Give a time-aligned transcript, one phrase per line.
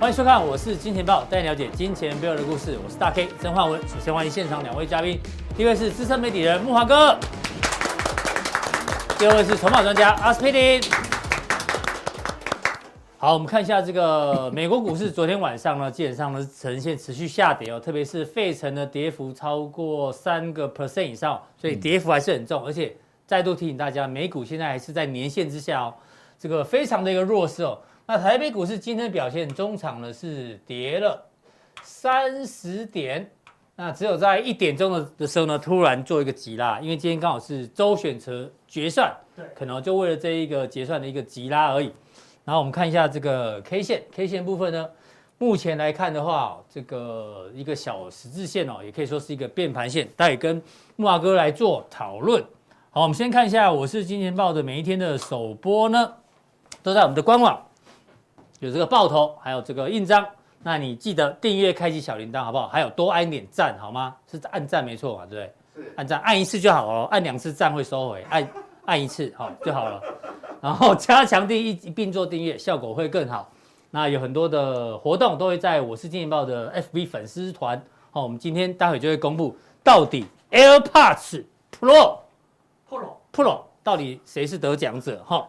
[0.00, 2.78] 欢迎收看，我是金钱豹，带你了解金钱背后的故事。
[2.82, 3.78] 我是大 K 曾焕文。
[3.82, 5.20] 首先欢迎现场两位嘉宾，
[5.54, 7.18] 第一位是资深媒体人木华哥，
[9.18, 10.80] 第二位是筹码专家阿斯匹林。
[13.18, 22.64] 好，我们看一下这个美国股市，昨天晚上呢，基本上呢呈现持续下跌哦，特别是费城的跌幅超过三个 percent 以上，所以跌幅还是很重。
[22.64, 22.96] 而且
[23.26, 25.92] 再度提醒大家，美股现在还是在年线之下哦，
[26.38, 27.78] 这个非常的一个弱势哦。
[28.12, 31.24] 那台北股市今天的表现，中场呢是跌了
[31.80, 33.30] 三十点，
[33.76, 41.92] 那只有在一点钟的的时候呢，突然做一个急拉，因为今天刚好是周选择决算，对，可能就为了这一个结算的一个急拉而已。
[42.44, 44.90] 然后我们看一下这个 K 线，K 线部分呢，
[45.38, 50.60] 目前来看的话，这个一个小十字线哦，也可以说是一个变盘线，待跟
[50.96, 52.42] 木阿哥来做讨论。
[52.90, 56.12] 好，我们先看一下，我是金钱报的每一天的首播呢，
[56.82, 57.64] 都在我们的官网。
[58.60, 60.24] 有这个爆头，还有这个印章，
[60.62, 62.68] 那你记得订阅、开启小铃铛，好不好？
[62.68, 64.14] 还有多按一点赞，好吗？
[64.30, 65.82] 是按赞没错嘛，对不对？
[65.82, 65.92] 是。
[65.96, 68.48] 按赞按一次就好哦，按两次赞会收回，按
[68.84, 70.02] 按一次好就好了。
[70.60, 73.50] 然后 加强订一一并做订阅，效果会更好。
[73.90, 77.82] 那有很多的活动都会在我是金钱豹的 FB 粉丝团。
[78.10, 82.18] 好，我们今天待会就会公布到底 AirPods Pro
[82.90, 85.22] Pro Pro 到底谁是得奖者？
[85.24, 85.48] 哈。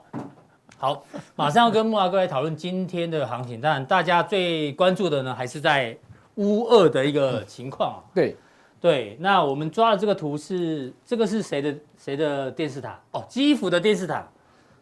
[0.82, 1.04] 好，
[1.36, 3.62] 马上要跟慕驊哥来讨论今天的行情。
[3.62, 5.96] 当然，大家最关注的呢，还是在
[6.38, 8.02] 乌二的一个情况啊。
[8.16, 8.36] 对，
[8.80, 9.16] 对。
[9.20, 13.00] 那我们抓的这个图是，这个是谁的谁的电视塔？
[13.12, 14.28] 哦，基辅的电视塔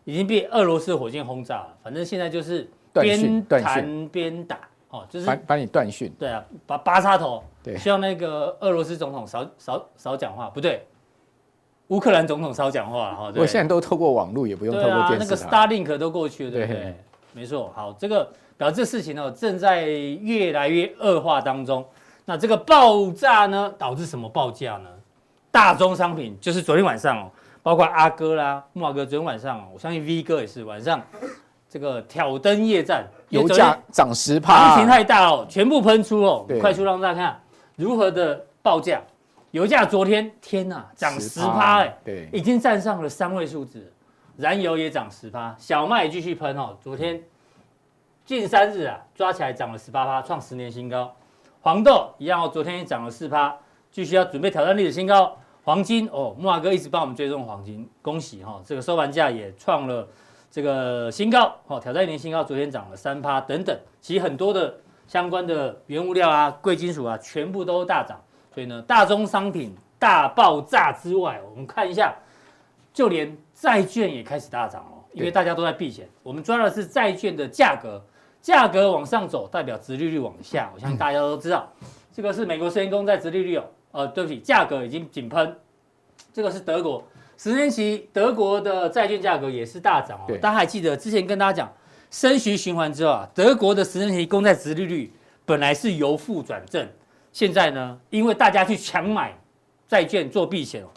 [0.06, 1.76] 已经被俄罗斯火箭轰炸了。
[1.84, 4.58] 反正现在就是边弹边打，
[4.92, 6.10] 哦，就是把把你断讯。
[6.18, 7.44] 对啊，把拔插头。
[7.62, 10.50] 对，希望那个俄罗斯总统少少少讲话。
[10.50, 10.88] 不对。
[11.90, 15.18] 乌克兰总统少讲话 哈，我现在都透过网络，也不用透过电视。
[15.20, 16.96] 那个 Starlink 都过去了，对不对？
[17.34, 17.72] 没错。
[17.76, 18.28] 好，这个
[18.58, 21.86] 表示这事情呢正在越来越恶化当中。
[22.26, 24.90] 那这个爆炸呢，导致什么报价呢？
[25.52, 27.32] 大宗商品就是昨天晚上哦，
[27.64, 31.02] 包括阿哥啦、慕驊哥，昨天晚上我相信 V 哥也是晚上
[31.68, 37.42] 这个挑灯夜战，油价涨十趴，行情太大哦，全部喷出哦，快速让大家看
[37.76, 39.02] 如何的报价。
[39.52, 43.92] 油价昨天天呐涨十趴哎，对，已经站上了三位数字，
[44.38, 46.78] 燃油也涨十趴，小麦也继续喷哦。
[46.80, 47.20] 昨天
[48.26, 51.12] 近三日啊，抓起来涨了十八趴，创十年新高。
[51.62, 53.56] 黄豆一样哦，昨天也涨了四趴，
[53.92, 55.36] 继续要准备挑战历史新高。
[55.64, 60.08] 黄金哦，慕驊哥一直帮我们追踪黄金，恭喜哈，这个收盘价也创了
[60.52, 62.44] 这个新高哦，挑战一年新高。
[62.44, 64.76] 昨天涨了三趴等等，其实很多的
[65.08, 68.22] 相关的原物料啊、贵金属啊，全部都大涨。
[68.60, 72.14] 所以呢，大宗商品大爆炸之外，我们看一下，
[72.94, 76.06] 就连债券也开始大涨哦，因为大家都在避险。
[76.22, 78.04] 我们抓的是债券的价格，
[78.42, 80.70] 价格往上走，代表殖利率往下。
[80.76, 81.72] 我相信大家都知道，
[82.12, 85.56] 这个是美国十年公债殖利率哦，呃，对不起，价格已经井喷。
[86.34, 87.02] 这个是德国
[87.38, 90.38] 十年期德国的债券价格也是大涨哦。
[90.42, 91.74] 大家还记得之前跟大家讲，
[92.12, 95.14] 升息循环之后啊，德国的十年期公债殖利率
[95.46, 96.86] 本来是由负转正。
[97.32, 99.38] 现在呢，因为大家去抢买
[99.88, 100.88] 债券做避险哦，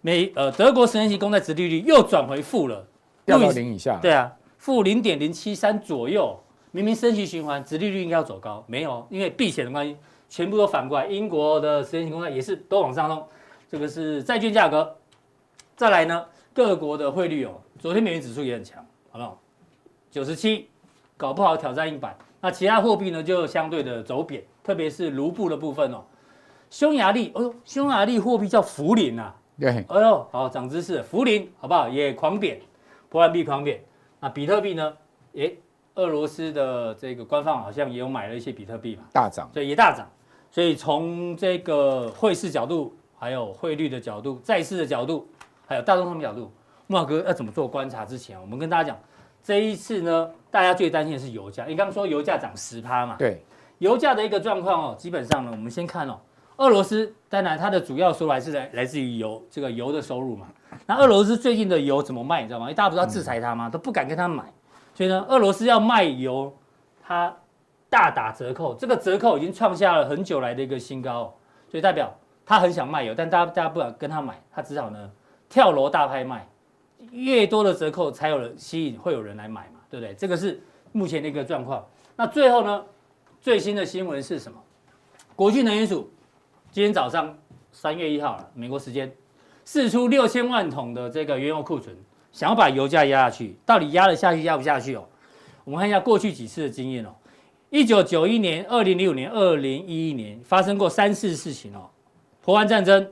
[0.00, 2.86] 美呃德国十年期公债殖利率又转回负了，
[3.24, 3.98] 掉到零以下。
[4.00, 6.38] 对啊，负零点零七三左右。
[6.72, 9.96] 明明升息循环，殖利率应该要走高，没有，因为避险的关系，
[10.28, 11.04] 全部都反过来。
[11.08, 13.26] 英国的十年期公债也是都往上弄，
[13.68, 14.96] 这个是债券价格。
[15.74, 16.24] 再来呢，
[16.54, 19.40] 各国的汇率哦，昨天美元指数也很强，好不好？
[20.12, 20.68] 九十七，
[21.16, 22.16] 搞不好挑战一百。
[22.40, 24.44] 那其他货币呢，就相对的走贬。
[24.70, 26.04] 特别是卢布的部分哦，
[26.70, 31.88] 匈牙利，哦呦，匈牙利货币叫福林呐，对，哎呦，好长知识，福林好不好？
[31.88, 32.60] 也狂贬，
[33.08, 33.82] 波兰币狂贬。
[34.20, 34.96] 那比特币呢？
[35.32, 35.58] 诶，
[35.96, 40.08] 俄罗斯的这个官方好像也有买了一些比特币嘛，大涨，所以也大涨。
[40.52, 45.26] 所以从这个汇市角度，还有汇率的角度，债市的角度，
[45.66, 46.48] 还有大宗商品角度，
[46.86, 48.04] 木老哥要怎么做观察？
[48.04, 48.98] 之前我们跟大家讲，
[49.42, 51.64] 这一次呢，大家最担心的是油价。
[51.64, 53.16] 你刚刚说油价涨十趴嘛？
[53.18, 53.42] 对。
[53.80, 56.18] 油价的一个状况哦，基本上呢，我们先看哦，
[56.58, 60.46] 俄罗斯当然它的主要收入还是来来自于油这个油的收入嘛。
[60.86, 62.42] 那俄罗斯最近的油怎么卖？
[62.42, 62.66] 你知道吗？
[62.66, 63.70] 因为大家不是要制裁它吗？
[63.70, 64.44] 都不敢跟他买，
[64.94, 66.54] 所以呢，俄罗斯要卖油，
[67.02, 67.34] 它
[67.88, 71.34] 大打折扣，这个折扣已经创下了很久来的一个新高，
[71.70, 75.10] 所以代表他很想卖油，但大家大家不敢跟他买，他只好呢
[75.48, 76.46] 跳楼大拍卖，
[77.12, 80.14] 越多的折扣才有人吸引会有人来买嘛，对不对？
[80.14, 80.62] 这个是
[80.92, 81.82] 目前的一个状况。
[82.14, 82.84] 那最后呢？
[83.40, 84.62] 最新的新闻是什么？
[85.34, 86.10] 国际能源署
[86.70, 87.38] 今天早上
[87.72, 89.10] 三月一号了，美国时间
[89.64, 91.96] 释出六千万桶的这个原油库存，
[92.32, 95.08] 想要把油价压下去，到底压得下去压不下去哦？
[95.64, 97.14] 我们看一下过去几次的经验哦，
[97.70, 101.88] 一九九一年、二零零五年、二零一一年发生过三次事情哦，
[102.42, 103.10] 波湾战争，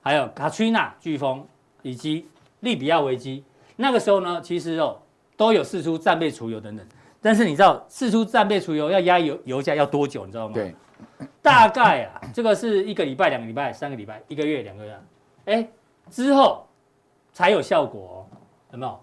[0.00, 1.46] 还有卡崔娜飓风
[1.82, 2.26] 以及
[2.60, 3.44] 利比亚危机。
[3.76, 4.98] 那个时候呢，其实哦
[5.36, 6.86] 都有释出战备储油等等。
[7.26, 10.24] 但是你知道四出战备储油要压油油价要多久？
[10.24, 10.54] 你知道吗？
[10.54, 10.72] 对，
[11.42, 14.96] 大概啊，这个是一个礼拜、两个礼拜、三个礼拜、一个月、两个月，
[15.46, 15.68] 哎，
[16.08, 16.64] 之后
[17.32, 18.00] 才有效果
[18.30, 18.38] 哦，
[18.70, 19.00] 有没有？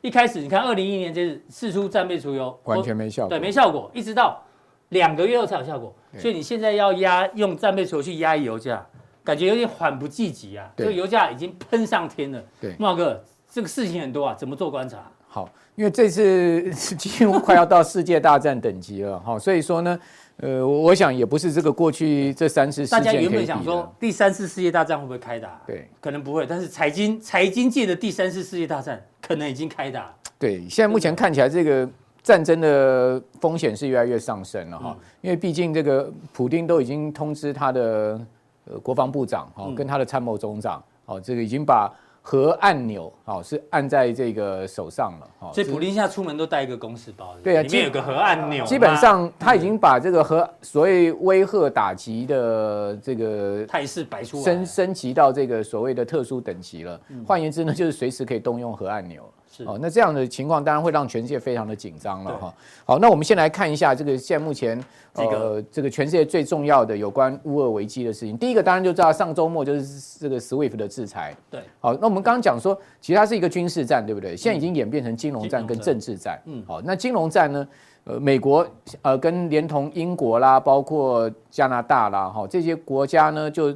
[0.00, 4.42] 一开始你看二零一一年这次四出战备储油，完全没效果，对，没效果，一直到。
[4.90, 8.86] 两个月后才有效果，所以你现在要压用战备储油去压油价，
[9.22, 10.72] 感觉有点缓不济急啊。
[10.76, 12.42] 这个油价已经喷上天了。
[12.60, 15.10] 对，慕驊哥，这个事情很多啊，怎么做观察？
[15.26, 19.98] 好，因为这次 几乎快要到世界大战等级了，哈，所以说呢，
[20.38, 22.98] 呃，我想也不是这个过去这三次事件。
[22.98, 25.60] 大家原本想说第三次世界大战会不会开打？
[25.66, 30.12] 对，可能不会，但是财经财经界的第三次世界大战 可能已经开打。
[30.38, 31.88] 对，现在目前看起来这个。
[32.26, 38.20] 战争的风险是越来越上升了哈，因为毕竟这个普丁都已经通知他的
[38.64, 41.88] 呃国防部长哈，跟他的参谋总长哦，这个已经把
[42.28, 45.52] 核按钮哦是按在这个手上了哈。
[45.52, 48.64] 所以普林现在出门都带一个公事包，对啊，里面有个核按钮。
[48.64, 57.00] 基本上他已经把这个核所谓威吓打击的这个态势摆出来，升升级到这个所谓的特殊等级了。
[57.24, 59.22] 换言之呢，就是随时可以动用核按钮。
[59.64, 62.54] 哦，那这样的情况当然会让全世界非常的紧张了哈。
[62.84, 64.78] 好，那我们先来看一下这个现在目前
[65.14, 68.36] 呃这个全世界最重要的有关乌俄危机的事情。
[68.36, 71.34] 第一个当然就知道上周末就是这个 SWIFT 的制裁。
[71.50, 71.60] 对。
[71.80, 74.36] 好，那我们刚刚讲说，其实它是一个军事战，对不对？
[74.36, 76.40] 现在已经演变成金融战跟政治战。
[76.44, 76.62] 嗯。
[76.66, 77.66] 好，那金融战呢？
[78.04, 78.64] 呃，美国
[79.02, 83.74] 呃跟连同英国啦，包括加拿大啦，哈这些国家呢就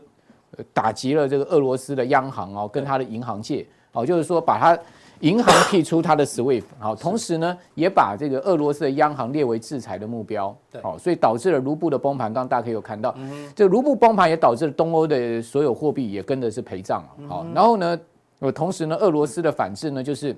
[0.72, 3.66] 打击了这个俄罗斯的央行哦，跟它的银行界。
[3.90, 4.78] 好，就是说把它。
[5.20, 12.32] 银行剔出它的 SWIFT，好，同时呢，也把这个俄罗斯的央行列为制裁的目标，好，所以导致了卢布的崩盘。
[12.32, 13.14] 刚刚大家可以有看到，
[13.54, 17.98] 这个卢布崩盘也导致了东欧的所有货币也跟着是陪葬了，好，然后呢，
[18.40, 20.36] 呃，同时呢，俄罗斯的反制呢，就是。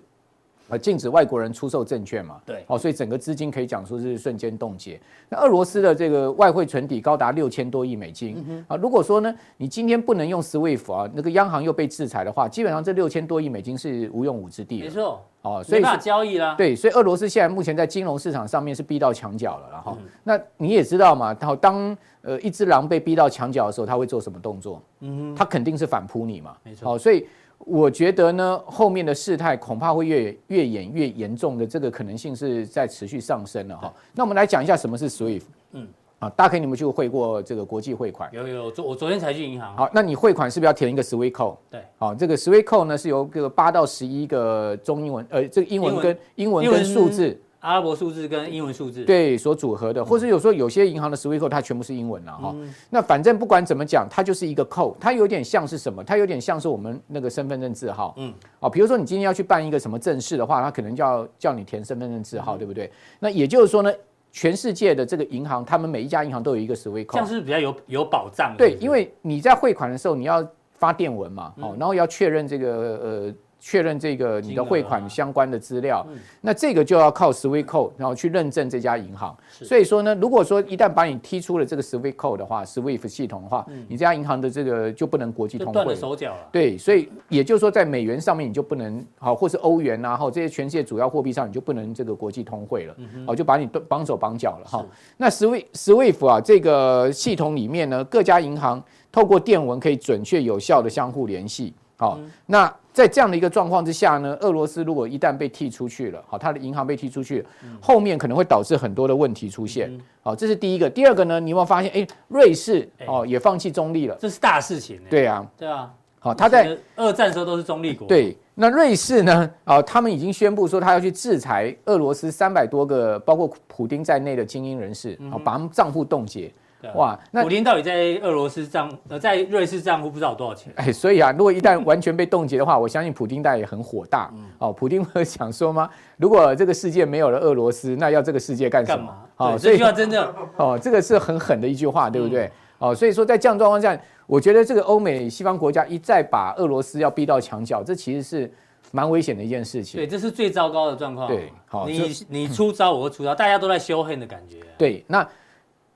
[0.69, 2.41] 呃，禁止外国人出售证券嘛？
[2.47, 4.99] 对，哦，所以整个资金可以讲说是瞬间冻结。
[5.29, 8.77] 那俄罗斯的这个外汇存底高达六千多亿美金啊。
[8.77, 14.81] 如果说呢，你今天不能用 SWIFT 啊，那个央行又被制裁的话，基本上这六千多亿美金是无用武之地。
[14.81, 16.55] 没错，哦，所以没法交易啦。
[16.57, 24.83] 对，所以俄罗斯现在目前在金融市场上面是逼到墙角了，然后，那你也知道嘛，然后当呃一只狼被逼到墙角的时候，他会做什么动作？
[25.01, 26.57] 嗯哼，他肯定是反扑你嘛。
[26.63, 27.27] 没错，哦，所以。
[27.65, 33.93] 我觉得呢，后面的事态恐怕会越越演越严重的这个可能性是在持续上升了哈。
[34.15, 35.43] 那我们来讲一下什么是 SWIFT。
[35.73, 35.87] 嗯，
[36.19, 38.29] 啊，大以你们去汇过这个国际汇款？
[38.33, 39.77] 有有，昨我昨天才去银行。
[39.77, 41.57] 好，那你汇款是不是要填一个 SWIFT code？
[41.71, 47.41] 对，好，这个 SWIFT code 呢是由这个八到十一个中英文，呃，这个英文跟英文跟数字。
[47.63, 52.55] 阿拉伯数字跟英文数字对所组合的，或是有时候有些银行的 SWIFT 它全部是英文了哈。
[52.91, 56.03] 那反正不管怎么讲，它就是一个 code，它有点像是什么？
[56.03, 58.15] 它有点像是我们那个身份证字号。
[58.19, 62.91] 嗯，哦，比如说你今天要去办一个什么正式的话，它可能叫叫你填身份证字号，对不对？
[63.21, 63.93] 那也就是说呢，
[64.33, 68.57] 全世界的这个银行，他们每一家银行都有一个 SWIFT code，这样是比较有有保障。
[68.59, 72.69] 对，因为你在汇款的时候，你要发电文嘛，哦，然后要确认这个
[73.01, 73.35] 呃。
[73.65, 76.05] 确认这个你的汇款相关的资料，
[76.41, 79.35] 那这个就要靠 SWIFT code，然后去认证这家银行。
[79.53, 86.49] 所以说呢，如果说一旦把你踢出了这个 SWIFT code 的话，SWIFT 系统的话，你这家银行的这个就不能国际通汇，断了手脚了。
[86.51, 94.85] 对，所以也就是说，在美元上面你就不能好，或是欧元啊，或这些全世界主要货币上你就不能这个国际通汇了，好，就把你绑手绑脚了哈。
[95.17, 101.73] 那 SWIFT SWIFT 啊，这个系统里面呢，各家银行透过电文可以准确有效的相互联系。
[101.97, 102.75] 好，那。
[102.93, 107.45] 在这样的一个状况之下呢，俄罗斯如果一旦被踢出去了，好，它的银行被踢出去，
[107.81, 109.91] 后面可能会导致很多的问题出现。
[110.23, 110.89] 好，这是第一个。
[110.89, 111.91] 第二个呢，你有没有发现？
[111.93, 115.01] 哎，瑞士哦也放弃中立了，这是大事情。
[115.09, 115.91] 对啊，对啊。
[116.19, 118.07] 好，他在二战的时候都是中立国。
[118.07, 119.51] 对，那瑞士呢？
[119.65, 126.53] 啊，他们已经宣布说他要去制裁俄罗斯三百多个，包括普丁在内的精英人士，好，把他们账户冻结。
[126.95, 130.73] 哇，那普丁到底在俄罗斯账呃，在瑞士账户不知道有多少钱？
[130.77, 134.31] 哎， 所以啊，如果一旦完全被冻结的话， 我相信普丁大概也很火大。
[134.35, 135.89] 嗯、哦，普丁会想说吗？
[136.17, 139.15] 如果这个世界没有了俄罗斯，那要这个世界干什么？
[139.37, 142.47] 哦，所以就要真正 哦，这个是很狠的一句话，对不对？
[142.47, 142.51] 嗯、
[142.91, 148.53] 哦，所以说在这样状况下，我觉得这个欧美西方国家一再把俄罗斯要逼到墙角，这其实是
[148.91, 150.01] 蛮危险的一件事情。
[150.01, 151.29] 对，这是最糟糕的状况。
[151.29, 154.57] 对，好，你你出招，我出招，大家都在修恨的感觉。
[154.77, 155.27] 对，那。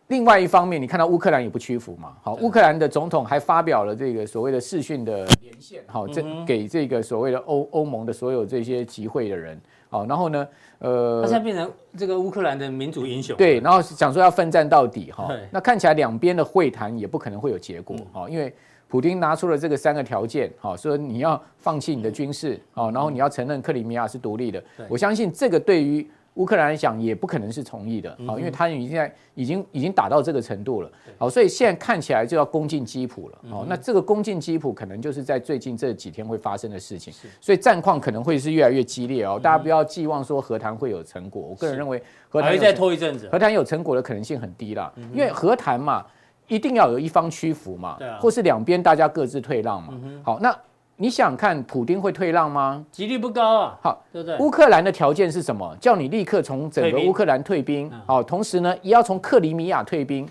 [0.08, 10.46] 另外一方面，你看到乌克兰也不屈服嘛，好，乌克兰的总统还发表了这个所谓的视讯的连线，好，这给这个所谓的欧欧盟的所有这些集会的人，好，然后呢，
[10.78, 18.54] 呃，他现在变成这个乌克兰的民族英雄，对，然后讲说要奋战到底，哈，那看起来两边的会谈也不可能会有结果，哈，因为
[18.86, 26.08] 普京拿出了这个三个条件，好，说你要放弃你的军事，好，然后你要承认克里米亚是独立的，我相信这个对于。
[26.36, 46.04] 乌克兰来讲也不可能是同意的，好，因为他已经在已经已经打到这个程度了，好，所以现在看起来就要攻进基辅了，好，那这个攻进基辅可能就是在最近这几天会发生的事情，所以战况可能会是越来越激烈哦，大家不要寄望说和谈会有成果，我个人认为和谈会再拖一阵子，和谈有成果的可能性很低啦，因为和谈嘛，
[46.48, 50.54] 一定要有一方屈服嘛，或是两边大家各自退让嘛，好，那。
[50.98, 52.82] 你想看普丁会退让吗？
[52.90, 53.78] 几率不高啊。
[53.82, 54.38] 好，对不对？
[54.38, 55.76] 乌克兰的条件是什么？
[55.78, 57.90] 叫你立刻从整个乌克兰退兵。
[58.06, 60.26] 好，同时呢，也要从克里米亚退兵。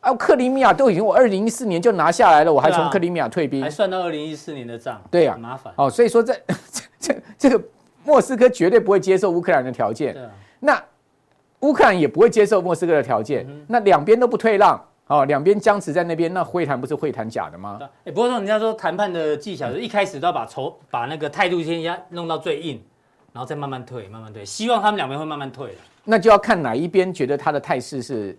[0.00, 5.00] 啊，克里米亚都已经我二零一四年就拿下来了，我还从克里米亚退兵，还算到二零一四年的账。
[5.10, 5.72] 对呀，麻烦。
[5.76, 6.34] 哦，所以说这
[6.98, 7.62] 这这个
[8.04, 10.16] 莫斯科绝对不会接受乌克兰的条件。
[10.58, 10.82] 那
[11.60, 13.46] 乌克兰也不会接受莫斯科的条件。
[13.68, 14.80] 那两边都不退让。
[15.10, 17.80] 哦，两边僵持在那边，那会谈不是会谈假的吗？
[18.04, 22.80] 哎，不过说人家说谈判的技巧，是一开始都要把筹把那个态度先压弄到最硬，
[23.32, 25.76] 然后再慢慢退，慢慢退，希望他们两边会慢慢退。
[26.04, 28.38] 那就要看哪一边觉得他的态势是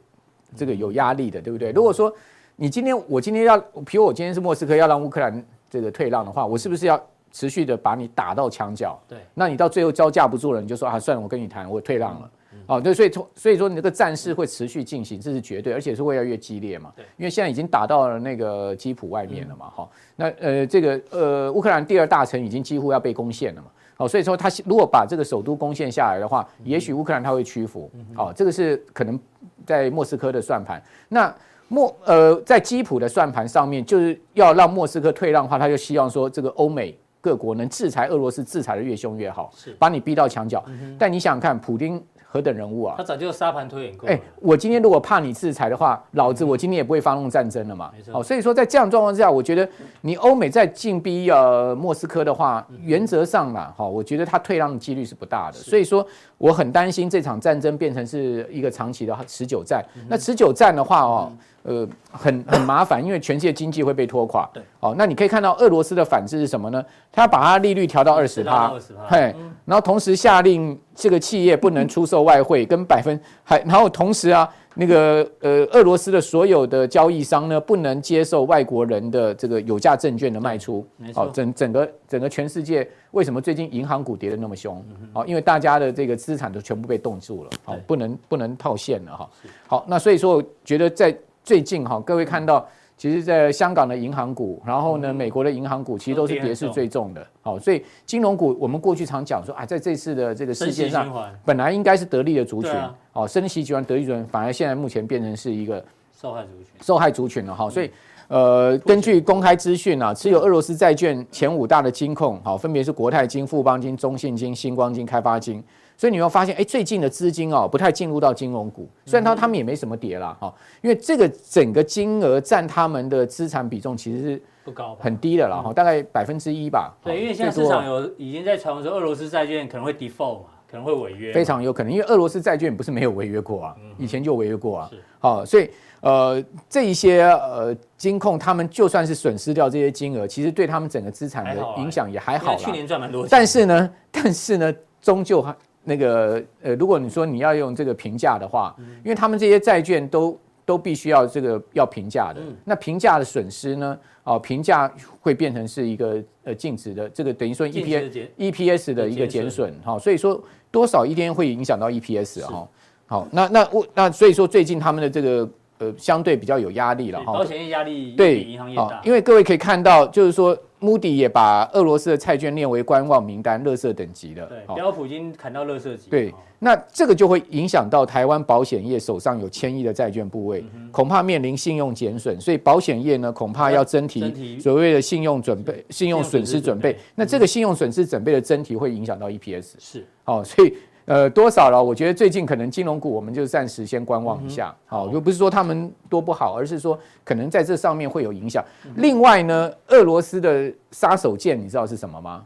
[0.56, 1.74] 这个有压力的，对不对？
[1.74, 2.10] 如果说
[2.56, 6.98] 你今天我今天要，比如我今天是莫斯科要让乌克兰这个退让的话，我是不是要
[7.34, 8.98] 持续的把你打到墙角？
[9.10, 12.32] 对，那你到最后招架不住了，你就说啊，算了，我跟你谈，我退让了。
[12.72, 16.90] 哦，对，所以从所以说你这个战事会持续进行，这是绝对，而且是会越来越激烈嘛。
[16.96, 19.70] 对，因为现在已经打到了那个基辅外面了嘛。
[19.76, 23.68] 哈、嗯，那呃，这个呃，乌克兰第二大城已经几乎要被攻陷了嘛。
[23.98, 27.92] 好，所以说他如果把这个首都攻陷下来的话，也许乌克兰他会屈服。
[28.16, 29.20] 好，这个是可能
[29.66, 30.82] 在莫斯科的算盘。
[31.10, 31.36] 那
[31.68, 40.64] 莫呃，在基辅的算盘上面，就是要让莫斯科退让的话，他就希望说这个欧美各国能制裁俄罗斯，制裁的越凶越好，是把你逼到墙角。
[40.98, 42.02] 但你想想看，普丁。
[42.32, 42.96] 何等人物啊！
[42.98, 44.08] 他早就沙盘推演过。
[44.08, 47.92] 哎，我今天如果怕你制裁的话，老子我今天也不会发动战争了嘛。
[47.94, 48.14] 没错。
[48.14, 49.68] 好，所以说在这样状况之下，我觉得
[50.00, 55.58] 你欧美在进逼呃莫斯科的话，原则上嘛，哈，我觉得他退让的几率是不大的。
[55.58, 56.08] 所以说，
[56.38, 59.84] 我很担心这场战争变成是一个长期的持久战。
[60.08, 61.30] 那持久战的话哦。
[61.64, 64.50] 呃，很很麻烦，因为全世界经济会被拖垮。
[64.54, 66.84] 对，哦，那你可以看到俄罗斯的反制是什么呢？
[67.12, 80.86] 他把它利率调到二十趴，二十趴，嘿，然后同时下令这个企业不能出售外汇， 跟百分还，然后同时啊，那个呃，俄罗斯的所有的交易商呢，不能接受外国人的这个有价证券的卖出。
[80.98, 84.84] 没错，整整个整个全世界为什么最近银行股跌得那么凶？
[85.14, 89.30] 哦，因为大家的这个资产都全部被冻住了，哦，不能不能套现了哈。
[89.68, 91.16] 好，那所以说我觉得在
[91.52, 92.66] 最近哈，各位看到，
[92.96, 97.28] 其实，在香港的银行股，然后呢，美国的银行股，其实都是跌势最重的。
[97.42, 101.12] 好，所以金融股，我们过去常讲说啊，在这次的这个事件上，
[101.44, 102.72] 本来应该是得利的族群，
[103.12, 105.84] 哦，升息集团得利族群，反而现在目前变成是一个
[106.18, 107.70] 受害族群，受害族群了哈。
[107.70, 107.92] 所以，
[108.30, 115.62] 呃，根据公开资讯啊，持有俄罗斯债券前五大的金控，好，分别是国泰金、富邦金、中信金、星光金、开发金。
[116.02, 118.90] 所以你会发现，哎，最近的资金哦，不太进入到金融股。
[119.06, 126.92] 虽然他他们也没什么跌了哈，因为这个整个金额占他们的资产比重其实是不高，很低的了哈，大概百分之一吧。
[127.04, 131.32] 对，因为现在市场有已经在传说俄罗斯债券可能会 default 嘛，可能会违约。
[131.34, 134.90] 非常有可能，因为俄罗斯债券不是没有违约过啊，以前就违约过啊。
[134.92, 135.00] 是。
[135.20, 142.56] 好，所以呃，这一些呃金控，他们就算是损失掉这些金额，其实对他们整个资产的影响也还好。
[142.56, 143.28] 去年赚蛮多钱。
[143.30, 145.56] 但是呢，但是呢，终究还。
[145.84, 153.98] 那个呃，如果你说你要用这个评价的话，因为他们这些债券都都必须要这个要评价的，那评价的损失呢？
[154.24, 162.68] 哦，评价会变成是一个呃净值的，这个等于说 EPS EPS 的一个减损哈，所以说多少一天会影响到 EPS 哈。
[163.08, 165.50] 好，那那我那所以说最近他们的这个
[165.82, 170.58] 呃相对比较有压力了哈，保险业压力对银行业大，因为各位可以看到就是说。
[170.84, 174.44] 穆迪也把俄罗斯的债券列为观望名单、垃圾等级的。
[174.48, 176.10] 对，标普已经砍到垃圾级。
[176.10, 182.42] 对，那这个就会影响到台湾保险业手上有千亿的债券部位，恐怕面临信用减损。
[182.42, 186.98] 所以保险业呢，恐怕要增提所谓的信用准备、信用损失准备。
[187.14, 189.74] 那这个信用损失准备的增提会影响到 EPS。
[189.78, 190.74] 是，哦，所以。
[191.06, 191.84] 呃，多少了？
[191.84, 194.74] 我觉得最近可能金融股，我们就暂时先观望一下。
[194.86, 198.64] 好，又不是说他们多不好，而是说可能在这上面会有影响。
[198.96, 202.46] 另外呢，俄罗斯的杀手锏，你知道是什么吗？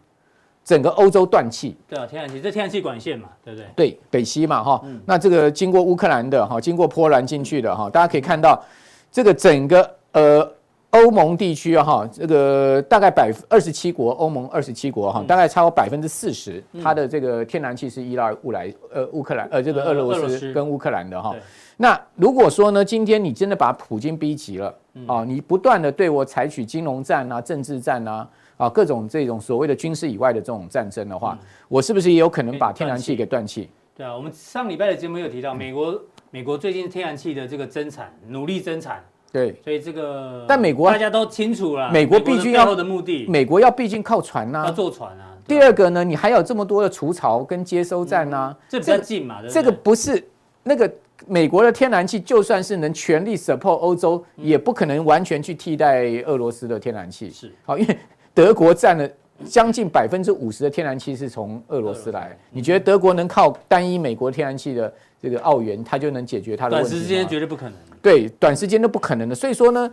[0.63, 1.75] 整个欧洲断气。
[1.88, 3.67] 对啊，天然气这天然气管线嘛，对不对？
[3.75, 4.81] 对，北溪嘛哈。
[5.05, 8.63] 那这个经过乌克兰的哈，经过波兰进去的哈，大家可以看到
[9.12, 10.51] 这个整个呃。
[10.95, 21.35] 欧盟地区啊，哈，这个大概百分二十七国，欧盟二十七国哈，大概超过百分之四十，它的这个天然气是依赖乌来呃乌克兰呃这个俄罗斯跟乌克兰的哈。
[21.77, 24.73] 那如果说呢，今天你真的把普京逼急了
[25.05, 31.37] 啊，你不断的对我采取金融战啊、政治战啊啊各种这种所谓的军事以外的这种战争的话，
[31.67, 33.69] 我是不是也有可能把天然气给断气？
[33.97, 39.03] 对啊，我们上礼拜的节目有提到，美国美国最近天然气的这个增产，努力增产。
[39.35, 45.35] 对，所以这个，但美国大家都清楚了，美国必须要的目的，美国要毕竟靠船呐，要坐船啊。
[45.45, 49.41] 第二个呢，你还有这么多的除槽跟接收站呐，这比较近嘛。
[49.49, 50.25] 这个不是
[50.63, 50.89] 那个
[51.27, 57.29] 美国的天然气，就算是能全力 support 欧洲，也不可能完全去替代俄罗斯的天然气。
[57.29, 57.97] 是，好，因为
[58.33, 59.05] 德国占了
[59.43, 62.37] 将近百分之五十的天然气是从俄罗斯来。
[62.51, 64.93] 你觉得德国能靠单一美国天然气的？
[65.17, 66.91] 这个澳元，它就能解决它的问题。
[66.91, 67.73] 短时间绝对不可能。
[67.99, 69.33] 对，短时间都不可能的。
[69.33, 69.91] 所以说呢，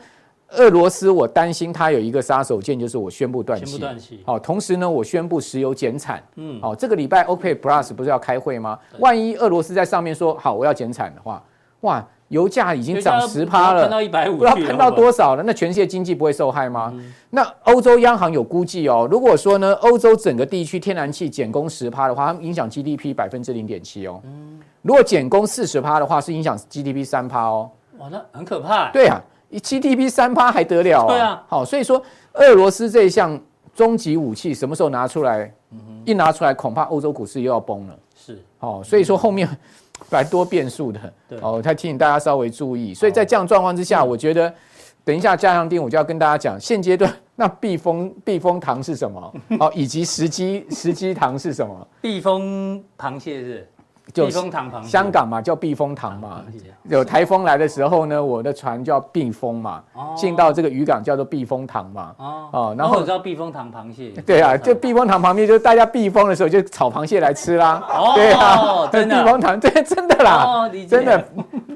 [0.50, 3.64] 俄罗斯我担心它有一个杀手锏，就是我宣布断气。
[3.64, 4.20] 宣布断气。
[4.26, 6.22] 好，同时呢，我宣布石油减产。
[6.34, 6.60] 嗯。
[6.60, 8.78] 好，这个礼拜 OPEC Plus 不是要开会吗？
[8.98, 11.42] 万一俄罗斯在上面说好我要减产的话，
[11.80, 15.42] 哇，油价已经涨十趴了，到一百五，不知道喷到多少了。
[15.42, 16.90] 那全世界经济不会受害吗？
[17.28, 24.18] 那欧洲央行有估计哦，如果说呢，欧洲整个地区天然气减工十趴的话，它影响 GDP 百分之零点七哦。
[24.24, 24.58] 嗯。
[24.80, 27.70] 如果减工四十趴的话，是影响 GDP 三趴哦。
[27.98, 28.90] 哇，那很可怕。
[28.92, 31.08] 对啊，GDP 三趴还得了啊？
[31.08, 31.44] 对啊。
[31.46, 33.38] 好，所以说俄罗斯这一项
[33.74, 35.52] 终极武器什么时候拿出来？
[36.06, 37.94] 一拿出来，恐怕欧洲股市又要崩了。
[38.16, 38.42] 是。
[38.60, 39.48] 哦，所以说后面
[40.10, 41.00] 蛮多变数的。
[41.28, 41.38] 对。
[41.40, 42.92] 哦，他提醒大家稍微注意。
[42.94, 44.52] 所以在这样状况之下，我觉得
[45.04, 49.34] 等一下加强定我就要跟大家讲，现阶段 那避风避风塘是什么？
[49.58, 51.86] 哦，以及时机时机塘是什么？
[52.00, 53.68] 避风螃蟹是。
[54.14, 56.42] 避风塘旁，香港嘛叫避风塘嘛，
[56.84, 59.82] 有台风来的时候呢，我的船叫避风嘛，
[60.14, 62.14] 进到这个渔港叫做避风塘嘛。
[62.18, 64.10] 哦，然后我知道避风塘螃蟹。
[64.26, 67.82] 对啊，就避风塘旁边，就是大家避风的时候就炒螃蟹来吃啦。
[67.88, 71.24] 哦，对啊，避风塘，对，真的啦，真的。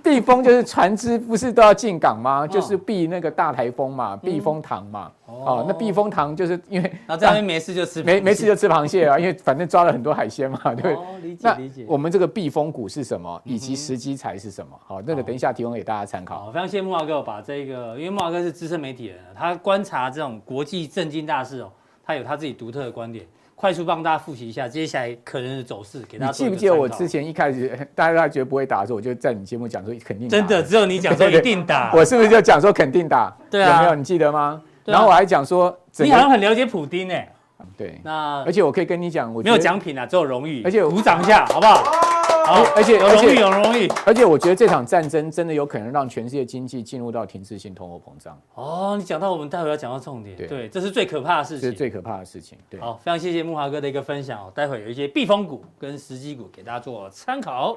[0.06, 2.46] 避风就是船只不是都要进港吗？
[2.46, 5.10] 就是避那个大台风嘛，避风塘嘛。
[5.26, 10.94] 哦，那避风塘就是因为那这样 没事就吃没没事就吃螃蟹啊，因为反正抓了很多海鲜嘛，对。
[10.94, 11.84] 哦，理解理解。
[11.88, 14.78] 我们这个避风股是什么，以及时机才是什么？
[14.86, 16.44] 好，那个等一下提供给大家参考。
[16.44, 21.70] 好，非常谢谢慕驊哥把这个，因为慕驊哥是资深媒体人，他观察这种国际政经大事哦，
[22.04, 23.26] 他有他自己独特的观点。
[23.56, 26.30] 快速帮大家复习一下接下来可能的走势，给大家。
[26.30, 30.36] 你记不记得我之前一开始大家觉得不会打的时候，我就在你节目讲说肯定打。
[30.36, 31.90] 真的，只有你讲说一定打。
[31.94, 33.34] 我是不是就讲说肯定打？
[33.50, 33.94] 对啊，有没有？
[33.94, 34.60] 你记得吗？
[34.84, 37.28] 然后我还讲说，你好像很了解普丁诶。
[37.76, 40.62] 对，那而且我可以跟你讲，我没有奖品啊，只有荣誉。
[40.62, 42.05] 而且鼓掌一下，好不好？
[42.46, 43.88] 好，而且有荣誉，有荣誉。
[44.06, 48.40] 而且我觉得这场战争真的有可能让全世界经济进入到停滞性通货膨胀。
[48.54, 52.56] 哦，你讲到我们待会要讲到重点，对，这是最可怕的事情，这是最可怕的事情。
[52.70, 57.76] 对，好，非常谢谢木华哥的一个分享哦，待会有一些避风股跟时机股给大家做参考。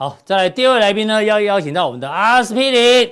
[0.00, 3.10] 好，再来第二位来宾呢，要邀请到我们的阿司匹林，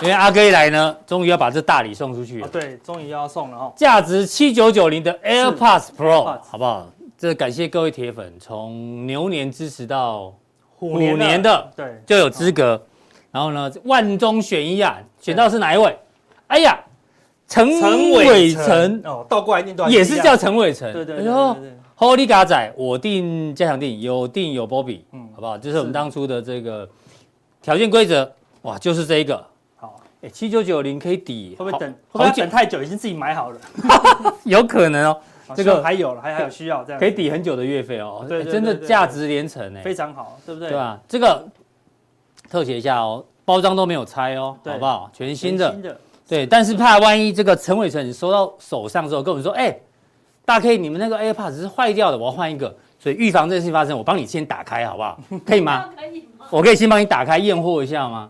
[0.00, 2.48] 因为阿哥一来呢，终于要把这大礼送出去了。
[2.48, 6.90] 对，终于要送了哦，价值七九九零的 AirPods Pro，好不好？
[7.18, 10.34] 这感谢各位铁粉，从牛年支持到
[10.76, 12.82] 虎年的，对，就有资格。
[13.30, 15.94] 然后呢，万中选一啊，选到是哪一位？
[16.46, 16.74] 哎呀，
[17.46, 17.68] 陈
[18.12, 21.76] 伟成哦，倒过来念段也是叫陈伟成，对对对对。
[22.00, 25.58] Holy 嘎仔，我定加强定，有定有波比，嗯，好不好？
[25.58, 26.88] 这是我们当初的这个
[27.60, 28.26] 条件规则，
[28.62, 29.36] 哇，就是这一个。
[29.76, 31.92] 好，哎，七九九零可以抵，会不会等？
[32.10, 32.82] 会不会等太久？
[32.82, 33.60] 已经自己买好了，
[34.44, 35.20] 有可能哦。
[35.54, 38.24] 这个还有了，还还有需要这样，可以抵很久的月费哦。
[38.26, 40.70] 对，真的价值连城哎，非常好，对不对？
[40.70, 40.98] 对吧？
[41.06, 41.46] 这个
[42.48, 45.10] 特写一下哦，包装都没有拆哦，好不好？
[45.12, 46.46] 全新的，对。
[46.46, 49.78] 但是怕万一这个陈伟成你收到手上之后，跟我们说，哎。
[50.50, 55.16] 大 K，你们那个 AirPods 是坏掉的，我要换一个，所以预防这件事情发生，我帮你先打开，好不好？
[55.46, 55.88] 可以吗？
[55.96, 56.46] 可以吗？
[56.50, 58.28] 我可以先帮你打开验货一下吗？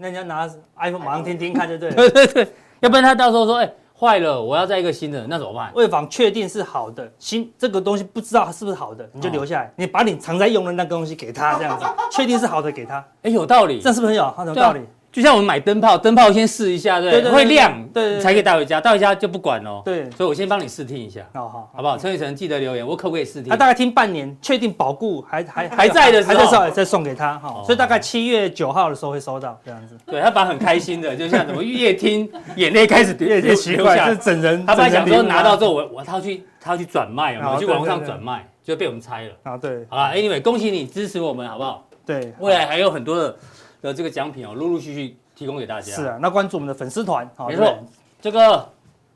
[0.00, 1.94] 那你要拿 iPhone 马上听听看就对了。
[1.94, 2.48] 对对对，
[2.80, 5.70] 要不然他到时候说，哎，坏了，我要再一个新的，那怎么办？
[5.76, 13.04] 为防确定是好的，新这个东西不知道是不是好的，你就留下来，哦、你把你常在用的那个东西给他，这样子， 确定是好的给他。
[13.22, 14.80] 哎，有道理，这是不是很有很有道理？
[15.16, 19.80] 就像我们买灯泡，灯泡先试一下，对，会亮，对，才可以带回家，带回家就不管哦。
[19.82, 21.96] 对，所以我先帮你试听一下，好好，好不好？
[21.96, 23.48] 陈雨辰记得留言，我可不可以试听？
[23.48, 27.62] 他大概听半年，确定保固还还 还在的时候，还在时候再送给他哈。
[27.64, 29.96] 所以大概七月九号的时候会收到这样子。
[30.04, 34.66] 对他爸很开心的，就像什么越听眼泪开始 越越奇怪，是整人。
[34.66, 39.56] 他爸想说拿到之后，我我他要去他要去转卖，我去网络上转卖，就被我们拆了啊。
[39.56, 41.82] 对，好了，Anyway，恭喜你支持我们，好不好？
[42.04, 43.36] 对，未来还有很多的
[43.80, 45.16] 的这个奖品哦，陆陆续续。
[45.36, 47.76] 提供给大家是啊，那关注我们的粉丝团，没错，
[48.22, 48.66] 这个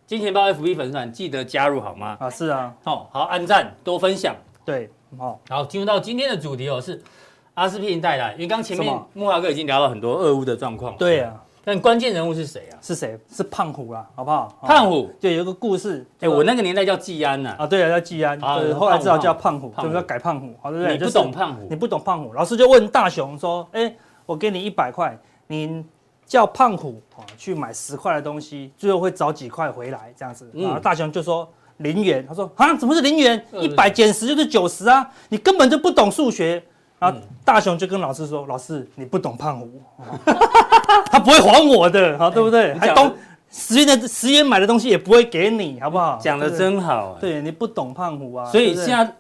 [0.06, 2.14] 金钱豹 FB 粉丝团记得加入好吗？
[2.20, 7.00] 啊，是啊，好，好按赞多分享，对，好，好，进入到今天的主题哦，是
[7.54, 12.76] 阿司匹林带来，因为刚前面木华哥已经聊了很多俄乌的状况，对啊，但关键人物是谁啊？
[12.82, 13.18] 是谁？
[13.32, 14.54] 是胖虎啊，好不好？
[14.60, 20.98] 胖虎，对，有个故事，哎，我那个年代叫季安呐，啊，对啊，叫季安，对，后来知道叫胖虎，就是要改胖虎，好，对不对？
[20.98, 23.90] 你不懂胖虎，你不懂胖虎，老师就问大雄说，哎，
[24.30, 25.84] 我给你一百块，你。
[26.30, 30.48] 叫胖虎啊去买十块的东西，最后会找几块回来这样子。
[30.54, 33.44] 然后大雄就说零元，他说啊，怎么是零元？
[33.54, 36.62] 一百减十就是九十啊，你根本就不懂数学。
[37.00, 39.82] 然后大雄就跟老师说，老师你不懂胖虎，
[41.06, 42.78] 他不会还我的，好对不对？
[42.78, 43.12] 还懂
[43.50, 46.16] 十元的十元买的东西也不会给你，好不好？
[46.22, 49.16] 讲的真好，对你不懂胖虎啊，所以现在。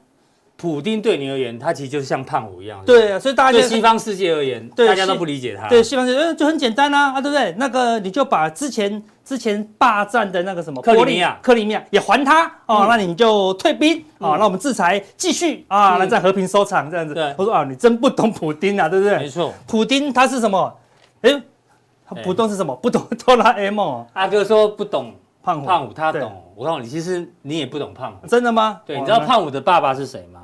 [0.60, 2.78] 普丁对你而言，他其实就是像胖虎一样。
[2.84, 5.66] 对啊，所以大家对西方世界而言，大家都不理解他。
[5.68, 7.54] 对西方世界，就很简单啊，啊，对不对？
[7.56, 17.14] 那个你就把之前之前霸占的那个什么克里米亚，克里米亚也还他哦，那你就退兵啊，那我们制裁继续啊，那再和平收场这样子。
[17.14, 19.16] 对，我说啊，你真不懂普丁啊，对不对？
[19.16, 20.78] 没错，普丁他是什么？
[21.22, 21.42] 哎，
[22.06, 22.76] 他不懂是什么？
[22.76, 24.06] 不懂哆啦 A 梦。
[24.12, 26.30] 阿哥说不懂胖虎，胖虎他懂。
[26.54, 28.26] 我告诉你，其实你也不懂胖虎。
[28.26, 28.82] 真的吗？
[28.84, 30.42] 对，你知道胖虎的爸爸是谁吗？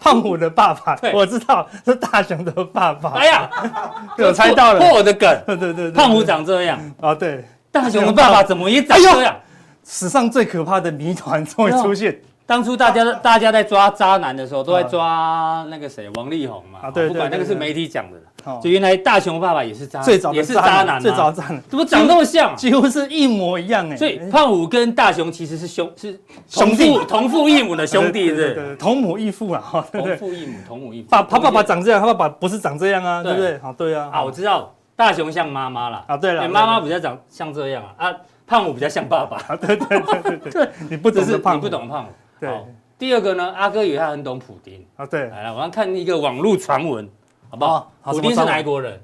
[0.00, 3.10] 胖虎的爸爸，我知道是大雄的爸爸。
[3.10, 3.50] 哎呀，
[4.18, 5.30] 我猜到了，破我的梗。
[5.46, 9.36] 对对对，胖虎长这样啊，对，大雄的爸爸怎么也长这样？
[9.84, 12.18] 史上最可怕的谜团终于出现。
[12.50, 16.80] 当初大家大家在抓渣男的时候，都在抓那个谁，王力宏嘛。
[16.82, 22.56] 啊，对，不管那个是媒体讲的，就原来大雄爸爸也是渣，最早也是渣男，最早渣男，怎么长那么像？
[22.56, 23.96] 几乎是一模一样哎。
[23.96, 31.08] 所以胖虎跟大雄其实是兄是兄弟，同父异母的兄弟，对对，同母异父啊，同父异母，同母异父。
[31.08, 33.32] 爸他爸爸长这样，他爸爸不是长这样啊，对。
[33.32, 33.58] 不对？
[33.60, 34.10] 好，对啊。
[34.12, 42.50] 啊，我知道大雄像妈妈了啊，对了，妈妈比较长像这样啊，啊，胖虎比较像爸爸，对对对对 对，你不只是你不懂胖虎，对。
[42.98, 47.08] 第二个呢，阿哥以为他很懂普丁啊，对，来，我要看一个网络传闻，
[47.48, 47.90] 好不好？
[48.02, 49.00] 普丁是哪一国人？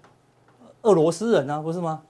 [0.83, 2.03] 俄罗斯人啊，不是吗？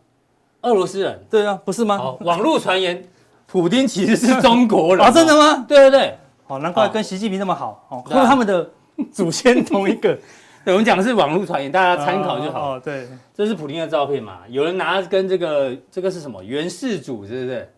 [0.63, 2.17] 俄罗斯人，对啊，不是吗？
[2.21, 3.05] 网络传言，
[3.47, 5.65] 普丁其实是中国人啊，真的吗？
[5.69, 8.69] 对对对，好，难怪跟习近平那么好，哦，因为他们的
[9.13, 10.19] 祖先同一个。
[10.67, 12.73] 对，我们讲的是网络传言，大家参考就好。
[12.73, 14.41] 哦，对，这是普丁的照片嘛？
[14.49, 16.43] 有人拿跟这个这个是什么？
[16.43, 17.73] 元世祖，是不是？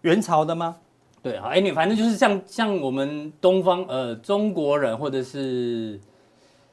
[0.00, 0.76] 元朝的吗？
[1.22, 6.00] 对，好，哎，你反正就是像像我们东方呃中国人或者是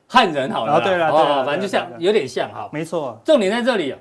[0.08, 3.94] 汉人好了，对了，哦，反正就像有点像哈，没错，重点在这里，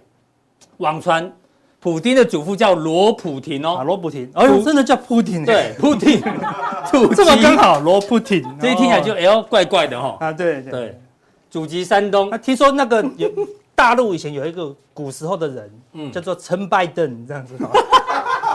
[0.77, 1.33] 网传
[1.81, 6.21] 普丁的祖父叫罗普廷哦，罗普廷，哦，真的叫普丁，对，普丁，
[7.17, 11.01] 这么刚好，罗普廷，这一听起来就哎呦怪怪的哈，啊，对对，
[11.51, 13.29] 祖籍山东，听说那个有
[13.75, 17.55] 大陆以前有一个古时候的人，嗯，叫做陈拜登这样子。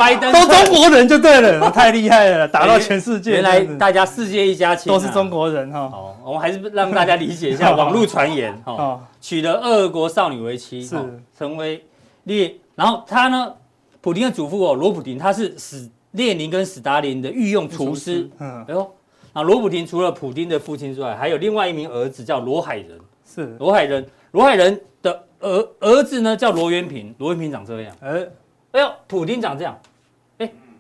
[0.02, 3.34] 拜登都中国人就对了， 太厉害了，打到全世界。
[3.34, 5.82] 原来大家世界一家亲，都是中国人哈。
[5.82, 9.00] 哦，我们还是让大家理解一下 网络传言 哈。
[9.22, 10.96] 娶了俄国少女为妻，是
[11.38, 11.86] 成为
[12.24, 12.56] 列。
[12.74, 13.54] 然后他呢，
[14.02, 18.28] 普丁的祖父哦，罗普丁，他是史列宁跟史达林的御用厨师。
[18.40, 18.92] 嗯，哎呦，
[19.34, 23.00] 那罗普廷除了普丁的父亲之外，还有另外一名儿子叫罗海仁。
[23.24, 27.96] 是罗海仁，罗海仁的儿儿子呢叫罗元平，罗元平长这样。
[28.02, 28.28] 哎，
[28.72, 29.78] 哎呦，普丁长这样。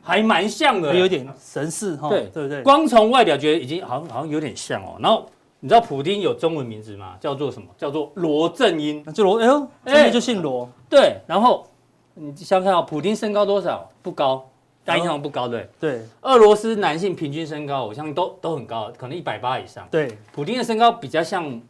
[0.03, 2.61] 还蛮像的，有点神似哈，对对不对？
[2.63, 4.95] 光从外表觉得已经好像好像有点像哦。
[4.99, 5.25] 然后
[5.59, 7.15] 你知道普丁有中文名字吗？
[7.19, 7.67] 叫做什么？
[7.77, 10.67] 叫做罗正英，就罗哎呦，真的就姓罗。
[10.89, 11.67] 对，然后
[12.15, 13.87] 你想想看，普丁身高多少？
[14.01, 14.49] 不高，
[14.83, 16.01] 大家印象不高，对对。
[16.21, 19.87] 俄罗斯男性平均身高，我相信都都很高，可能一百八以上。
[19.91, 21.61] 对，普丁的身高比较像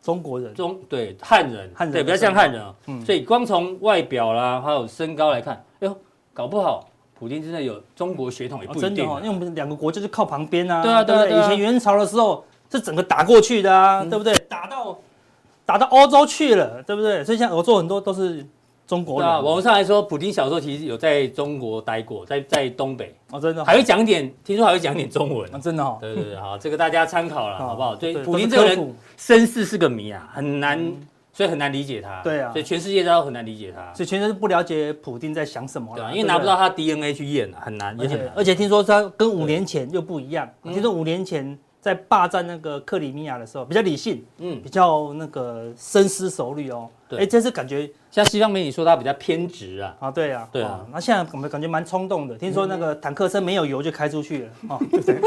[0.00, 2.74] 中国人，中对汉人，汉人对比较像汉人啊。
[2.86, 5.96] 嗯，所以光从外表啦，还有身高来看，哎呦，
[6.32, 6.88] 搞不好。
[7.18, 10.82] 普京真的有中国血统也不一定，真的哦，因为我们两个国家就靠旁边啊。
[10.82, 14.34] 对啊，对啊，以前元朝的时候是整个打过去的啊，对不对？
[14.48, 14.98] 打到
[15.64, 17.24] 打到欧洲去了，对不对？
[17.24, 18.44] 所以像欧洲很多都是
[18.86, 19.44] 中国人。
[19.44, 25.96] 网上来说，普京小时候其实有在中国待过，在在东北哦，真的还会讲点，听说还会讲点中文，真的哦。
[26.00, 27.96] 对对对，好，这个大家参考了，好不好？
[27.96, 30.92] 对，普京这个人身世是个谜啊，很难。
[31.36, 55.20] 所以很难理解他，对啊，所以全世界都很难理解他，所以全世界不了解普丁在想什么了，因为拿不到他 DNA 去验啊，很难，而且而且听说他跟五年前又不一样，听说五年前在霸占那个克里米亚的时候比较理性，嗯，比较那个深思熟虑哦，对，哎，这是感觉像西方媒体说他比较偏执啊，啊，对啊，对啊，那现在我们感觉蛮冲动的，听说那个坦克车没有油就开出去了，哦，对不对？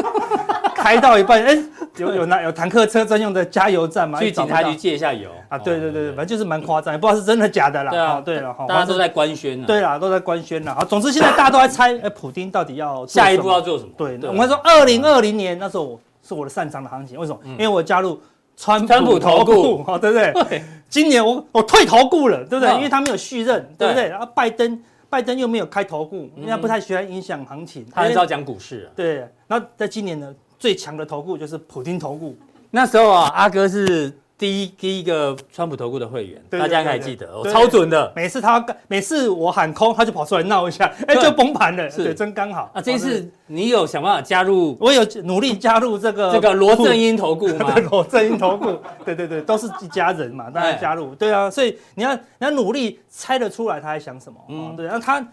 [0.79, 1.57] 开到一半，哎，
[1.97, 4.19] 有有那有坦克车专用的加油站嘛？
[4.19, 5.57] 去警察局借一下油啊？
[5.57, 7.91] 对对对，反正就是蛮夸张，也不知道是真的假的啦。
[7.91, 9.61] 对啊，对了，大家都在官宣。
[9.65, 10.73] 对啦，都在官宣啦。
[10.73, 13.91] 好，总之现在大家都在猜，哎，普丁到底要下一步要做什么？
[13.97, 17.39] 对，我们说二零二零年那时候是我的擅长的行情，为什么？
[17.43, 18.19] 因为我加入
[18.55, 20.63] 川普投顾，好，对不对？
[20.89, 22.73] 今年我我退投顾了，对不对？
[22.75, 24.07] 因为他没有续任，对不对？
[24.07, 28.89] 然后拜登拜登又没有开投顾，因为他不太喜欢影响行情，他很少讲股市。
[28.95, 30.33] 对，那在今年呢？
[30.59, 32.37] 最强的投顾就是普丁投顾，
[32.69, 38.11] 那时候啊，阿哥是第一第一个川普投顾的会员，大家应该还记得，我超准的。
[38.15, 42.69] 每次他每次我喊空，他就跑出来闹一下，哎，就崩盘了，是，真刚好。
[42.73, 44.77] 啊，这次你有想办法加入？
[44.81, 47.73] 我有努力加入这个这个罗正英投顾吗？
[47.89, 51.15] 罗正英投顾， 对对对，都是一家人嘛，大家加入。
[51.15, 55.25] 对啊，所以你要你要努力猜得出来他在想什么，嗯，对，然后他。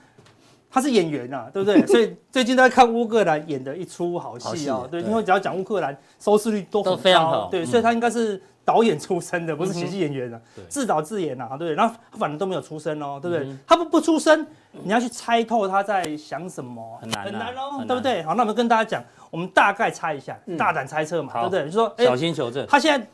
[0.77, 1.81] 他是演员啊，对不对？
[1.89, 4.87] 所以最近在看乌克兰演的一出好戏哦。
[4.91, 7.49] 对，因为只要讲乌克兰，收视率都很高。
[7.51, 11.73] 对，所以他应该是导演出身的，不是喜剧演员的，自导自演呐，对。
[11.73, 13.57] 然后他反正都没有出声哦，对不对？
[13.67, 18.23] 他不不出声，你要去猜透他在想什么，很难很难哦，对不对？
[18.23, 21.65] 好，那我们跟大家讲，我们大概猜一下，大胆猜测嘛，对不对？
[21.65, 22.67] 就说小心求证。
[22.69, 23.07] 他现在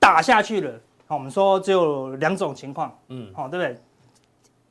[0.00, 0.72] 打下去了，
[1.06, 3.80] 好，我们说只有两种情况，嗯，好，对不对？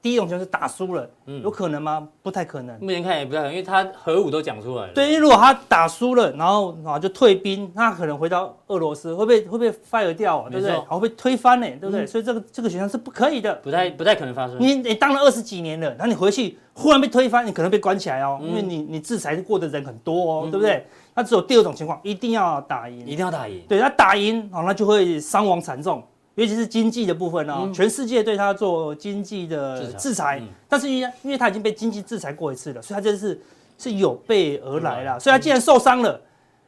[0.04, 1.10] 第一种就是打输了，
[1.42, 2.06] 有可能吗？
[2.22, 2.78] 不太可能。
[2.82, 4.94] 目前看也不太可能，因为他核武都讲出来了。
[4.94, 10.78] 对，因为如果他打输了，然后啊就退兵，那可能回到俄罗斯会被会被 fire 掉，对不对？
[10.78, 12.06] 会被推翻呢，对不对？
[12.06, 14.58] 所以这个这个选项是不可以的，不太不太可能发生。
[14.60, 20.86] 你你当了二十几年了，然后你回去忽然被推翻，你可能被关起来哦，因为你你制裁过的人很多哦，对不对？
[21.16, 23.64] 那只有第二种情况，一定要打赢，一定要打赢。
[23.70, 26.04] 对，他打赢，好，那就会伤亡惨重。
[26.36, 33.40] 尤其是经济的部分呢，全世界对他做经济的制裁，但是因为因为他已经被经济制裁过一次了，所以他这次
[33.78, 35.20] 是有备而来了。
[35.20, 36.20] 所以他既然受伤了，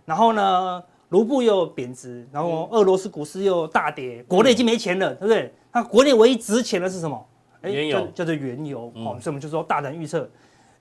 [0.05, 5.51] 然后呢，卢布又贬值，然后俄罗斯股市又大跌，国内已经没钱了，对不对？
[5.73, 7.25] 那国内唯一值钱的是什么？
[7.63, 8.91] 原油，叫做原油。
[8.95, 10.29] 哦，所以我们就说大胆预测，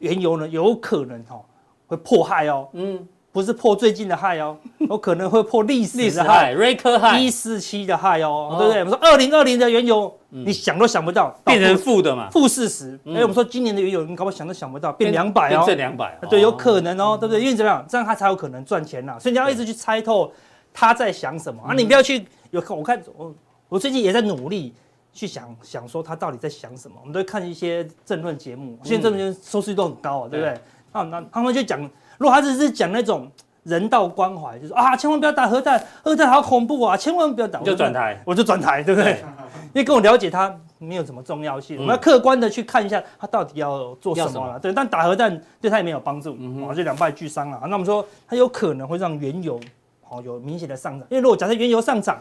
[0.01, 1.41] 原油呢有可能哈
[1.87, 2.69] 会迫害哦。
[2.75, 3.09] 嗯。
[3.35, 8.79] 不是破最近的害哦，有 可能会破历史的害，瑞克害一四七的害哦，对不对？
[8.85, 12.97] 我们说二零二零的原油，你想都想不到变成负的嘛，负四十。
[13.07, 17.41] 哎，我们说今年的原油，你搞不好想都想不到变两百哦，变两百，对，有可能哦，对不对？
[17.43, 19.19] 因为怎么样，这样他才有可能赚钱呐。
[19.19, 20.33] 所以你要一直去猜透
[20.73, 23.35] 他在想什么啊，你不要去有看，我看我
[23.69, 24.73] 我最近也在努力
[25.13, 26.95] 去想想说他到底在想什么。
[27.01, 30.55] 我们都看一些政论节目，现在政论节目收视率都很高啊，对不对？
[30.93, 31.91] 啊，那他们就讲。
[32.19, 33.31] 如果他只是讲那种
[33.65, 39.25] 人道关怀，就是啊，千万不要打核弹，核弹好恐怖啊，千万不要打，就转台，我就转台，对不对？
[39.73, 44.59] 因为跟我了解他没有什么重要性，我们要客观的去看一下他到底要做什么了。
[44.61, 46.37] 对，但打核弹对他也没有帮助，
[46.69, 47.59] 啊，就两败俱伤了。
[47.63, 49.59] 那我们说他有可能会让原油
[50.03, 52.21] 好有明显的上涨，因为如果假设原油上涨，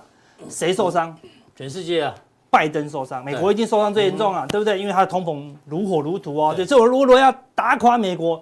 [0.49, 1.13] 谁受伤？
[1.55, 2.15] 全世界啊，
[2.49, 4.79] 拜登受伤，美国已经受伤最严重了，对不对？
[4.79, 8.41] 因为他的通膨如火如荼哦，对，所以我如果要打垮美国。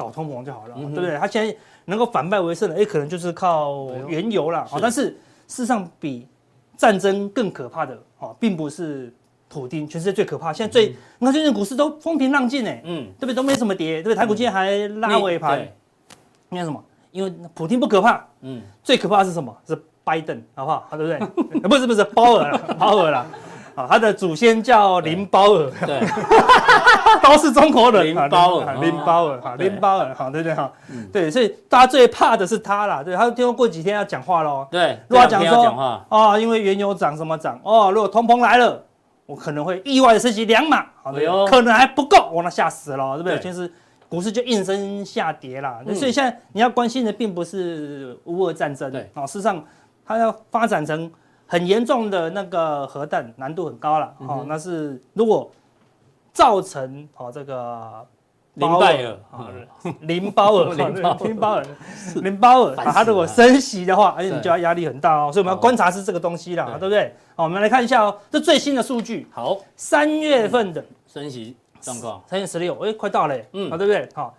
[0.00, 1.18] 搞通膨就好了，对不对？
[1.18, 4.66] 他现在能够反败为胜的，哎，可能就是靠原油了。
[4.80, 5.10] 但是
[5.46, 6.26] 事实上，比
[6.74, 9.12] 战争更可怕的，哦，并不是
[9.48, 10.54] 普丁，全世界最可怕。
[10.54, 13.34] 现在最，你看最近股市都风平浪静，哎，嗯，对不对？
[13.34, 14.14] 都没什么跌，对不对？
[14.14, 15.60] 台股今天还拉尾盘，
[16.48, 16.82] 因为什么？
[17.10, 19.54] 因为普丁不可怕，嗯，最可怕的是什么？
[19.68, 20.88] 是拜登，好不好？
[20.92, 21.60] 对不对？
[21.68, 23.26] 不是不是，鲍尔了，鲍尔了。
[23.80, 26.00] 啊，他的祖先叫林包尔，对，
[27.22, 28.06] 都是中国人。
[28.06, 30.70] 林包尔，林包尔，哈，林包尔，好，对对哈，
[31.12, 38.84] 对，所以大家最怕的是他啦，对，他听说过几天要讲话喽，对，如果讲说，哦，因为原油涨什么涨，哦，如果通膨来了，
[39.26, 43.38] 我可能会意外的升息两码，好的，可能还不够，我那吓死了，对不对？
[43.38, 43.72] 其实
[44.08, 49.64] 股市就应声下跌啦，所以现在你要关心的并不是乌俄战争，对，啊，事实上
[50.04, 51.10] 它要发展成。
[51.50, 55.50] 很严重的那个核弹难度很高了，哦，那是如果
[56.32, 58.06] 造成哦这个
[58.54, 59.18] 林拜尔，
[60.02, 61.64] 林鲍尔，林鲍尔，
[62.22, 66.88] 林鲍尔，他如果升息的话，而且你就要压力很大哦，所以我们要观察是这个东西啦，对。
[66.88, 67.12] 不对？
[67.34, 74.08] 好，我们来看一下哦，这最新的数据，好，三月份的升息状况，三月十六，哎，快到了，嗯，好，对不对？
[74.14, 74.32] 好。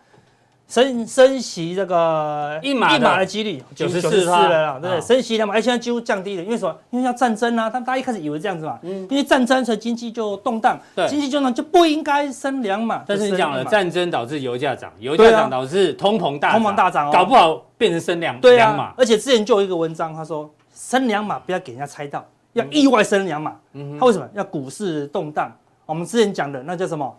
[0.71, 5.01] 升升息这个一码一码的几率九十四了啦，对不对？
[5.01, 6.73] 升息了嘛，哎，现在几乎降低了，因为什么？
[6.91, 13.03] 因为要战争啊，他们大家一开始以为这样子嘛，嗯，因为战争所以经济就动荡，对，经济就呢就不应该升两码。
[13.05, 18.93] 但是你讲了，战争导致油价涨，油价涨导致通膨大，通膨大涨，搞不好变成升两两码。
[18.95, 23.53] 而且之前就有一个文章，他说升两码不要给人家猜到，要意外升两码。
[23.73, 25.51] 嗯，他为什么要股市动荡？
[25.85, 27.13] 我们之前讲的那叫什么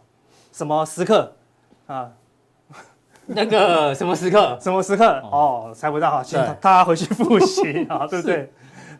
[0.52, 1.30] 什么时刻
[1.86, 2.08] 啊？
[3.36, 4.58] 那个什么时刻？
[4.60, 5.04] 什么时刻？
[5.30, 8.52] 哦，猜不到哈，请他回去复习 啊，对不对？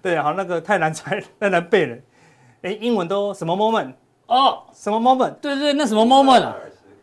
[0.03, 1.97] 对，好，那个太难猜，太难背了。
[2.63, 3.93] 哎，英文都什么 moment？
[4.27, 5.33] 哦，什么 moment？
[5.41, 6.55] 对对，那什么 moment 啊？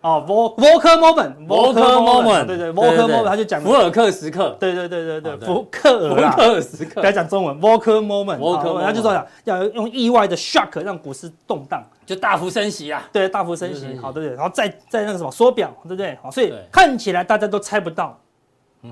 [0.01, 9.13] 哦，Volcker moment，Volcker moment，对对，Volcker moment，他就讲福尔克时刻，对对对对对，福克尔，福克尔时刻，该讲中文，Volcker moment，他就说
[9.43, 14.35] 要用意外的 shock 让股市动荡，就大幅升息啊，对，大幅升息，好，对不对？
[14.35, 16.17] 然后再再那个什么缩表，对不对？
[16.23, 18.19] 好，所以看起来大家都猜不到，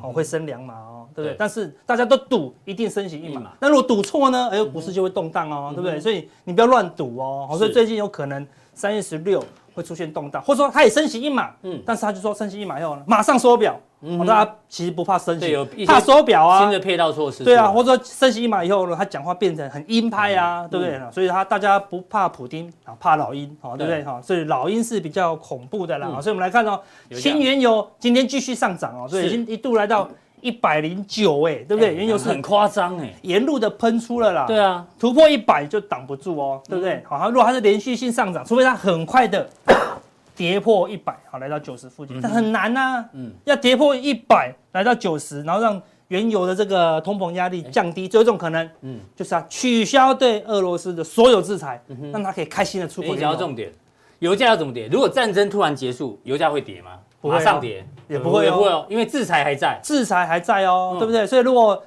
[0.03, 1.35] 哦，会升两码哦，对不对？
[1.35, 4.49] 但是大家都赌一定升息一码，那如果赌错呢？
[4.51, 5.99] 哎，股市就会动荡哦，对不对？
[5.99, 9.43] 所以你不要乱赌哦，好，所以最近有可能三月十六。
[9.77, 20.99] 会出现动荡，或者说它也升息一码，嗯，但是他就说升息一码以后呢，马上缩表，嗯，大家其实不怕升息，怕缩表啊，新的配套措施，对啊，或者说升息一码以后呢，他讲话变成很鹰派啊，对不对？
[21.11, 24.03] 所以他大家不怕普丁啊，怕老鹰，好，对不对？
[24.03, 30.09] 哈，所以老鹰是比较恐怖的啦，所以我们来看哦，新原油今天继续上涨哦，所以已经一度来到。
[30.41, 31.93] 一百零九哎，对不对？
[31.95, 34.45] 原油是很夸张哎，沿路的喷出了啦。
[34.45, 37.03] 对啊，突破一百就挡不住哦，对不对？
[37.07, 39.49] 好，它如果它是连续性上涨，除非它很快的
[40.35, 43.03] 跌破一百，好，来到九十附近，但很难呐。
[43.13, 51.81] 嗯，要跌破一百来到九十，然后让原油的这个通膨压力降低，最后一种可能，嗯，就是啊取消对俄罗斯的所有制裁，
[52.13, 53.15] 让它可以开心的出口。
[53.15, 53.71] 你讲到重点，
[54.19, 54.87] 油价要怎么跌？
[54.91, 56.91] 如果战争突然结束，油价会跌吗？
[57.23, 61.25] 马上跌也不会哦，因为制裁还在，制裁还在哦，对不对？
[61.25, 61.81] 所以如果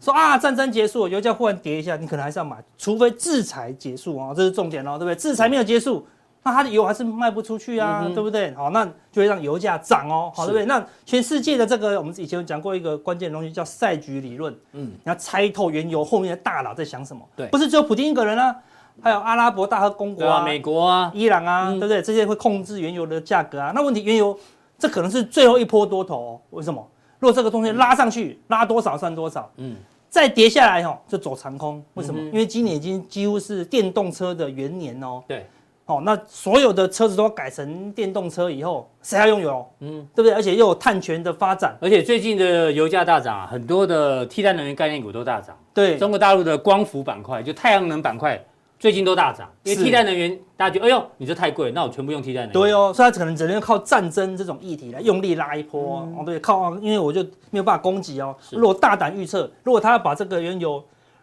[0.00, 5.14] 说啊战争结束，油价忽然跌一下，你可能还是要买，除非制裁结束啊，这是重点哦，对不对？
[5.14, 6.04] 制裁没有结束，
[6.42, 8.52] 那它的油还是卖不出去啊，对不对？
[8.54, 10.66] 好，那就会让油价涨哦，好，对不对？
[10.66, 18.56] 那全世界的这个，我们以前有讲过一个关键的东西叫赛局理论，嗯，你要猜透原油后面的大佬在想什么，对，不是只有普丁一个人啊，
[19.00, 22.02] 还有阿拉伯大和公国啊、美国啊、伊朗啊，对不对？
[22.02, 24.36] 这些会控制原油的价格啊，那问题原油。
[24.82, 26.84] 这可能是最后一波多头哦，为什么？
[27.20, 29.76] 如果这个东西拉上去，拉多少算多少，嗯，
[30.10, 31.80] 再跌下来哦，就走长空。
[31.94, 32.20] 为什么？
[32.20, 35.22] 因为今年已经几乎是电动车的元年哦。
[35.28, 35.46] 对，
[35.86, 39.64] 哦，那所有的车子都要改成电动车以后，谁还拥有？
[39.78, 40.32] 嗯，对不对？
[40.32, 45.56] 而且又有碳权的发展，而且最近的油价大涨啊，很多的替代能源概念股都大涨。
[45.72, 48.44] 对，中国大陆的光伏板块，就太阳能板块。
[48.82, 52.52] 最近都大涨，因为替代能源，大家觉得，哎呦，你这太贵，那我全部用替代能源。
[52.52, 56.24] 对哦，所以它可能只能靠战争这种议题来用力拉一波哦。
[56.26, 58.34] 对，靠，因为我就没有办法攻击哦。
[58.50, 60.82] 如果大胆预测，如果他要把这个原油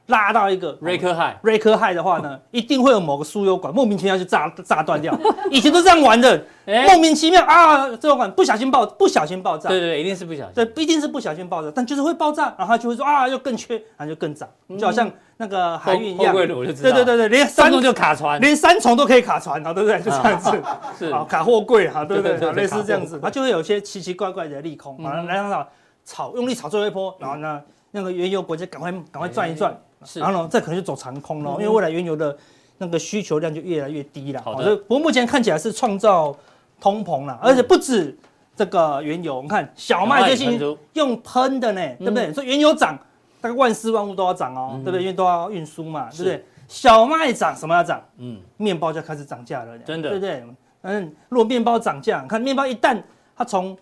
[0.09, 5.17] 拉到一个 record high record high 的话呢， 一定会有某个输油管莫名其妙就炸炸断掉。
[5.49, 6.45] 以前都这样玩的，
[6.87, 9.69] 莫名其妙啊，这油管不小心爆，不小心爆炸。
[9.69, 10.51] 对对，一定是不小心。
[10.53, 15.09] 对，一定是不小心爆炸，但就是会爆炸，然后他就会说啊，又更缺，然后就更涨，就好像。
[15.41, 19.97] 那个海运一样，对对对对，连三重就卡船，连三重都可以卡船啊，对不对？
[20.01, 20.51] 就这样子，
[20.99, 21.05] 是。
[21.11, 22.51] 啊，卡货柜哈，对不对？
[22.51, 25.65] 类似这样子，它就会有些奇奇怪怪的利空，啊，来让它
[26.03, 29.77] 炒，用力炒最后一波，然后呢，那个原油国家赶快赶快赚一赚，是，
[30.15, 32.37] 然后呢，这可能就走长空了，因为未来原油的
[32.77, 34.41] 那个需求量就越来越低了。
[34.41, 36.35] 好的，不过目前看起来是创造
[36.79, 38.17] 通膨了，而且不止
[38.55, 40.59] 这个原油，我们看小麦最近
[40.93, 42.33] 用喷的呢，对不对？
[42.33, 42.97] 所以原油涨。
[43.41, 44.99] 大概万事万物都要涨哦，对不对？
[44.99, 46.43] 因为都要运输嘛，对不对？
[46.67, 48.03] 小麦涨，什么要涨？
[48.17, 50.43] 嗯，面包就要开始涨价了，真的，对不对？
[50.81, 53.01] 嗯，如果面包涨价，看面包一旦
[53.37, 53.77] 它从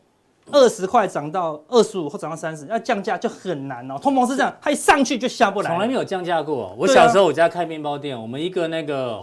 [0.52, 3.98] 二十块涨到二十五或涨到三十，要降价就很难哦。
[4.02, 6.76] 通膨是这样，它一上去就下不来，从来没有降价过。
[6.78, 9.22] 我小时候我家开面包店，我们一个那个。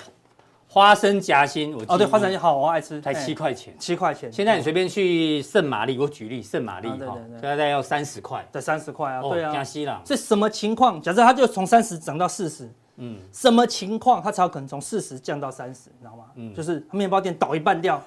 [0.67, 4.33] 花生夹心，我哦对，花生夹好，我爱吃，才七块钱，七块钱。
[4.33, 9.53] 现在你随便去圣玛丽，我举例圣玛丽哈，大概要三十块，对，三十块啊，对啊。
[9.53, 11.01] 加西了，这什么情况？
[11.01, 15.91] 假设它就从三十涨到四十，嗯，什么情况它才有可能从四十降到三十？
[15.91, 16.25] 你知道吗？
[16.35, 18.03] 嗯，就是面包店倒一半掉，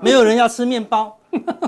[0.00, 1.16] 没有人要吃面包，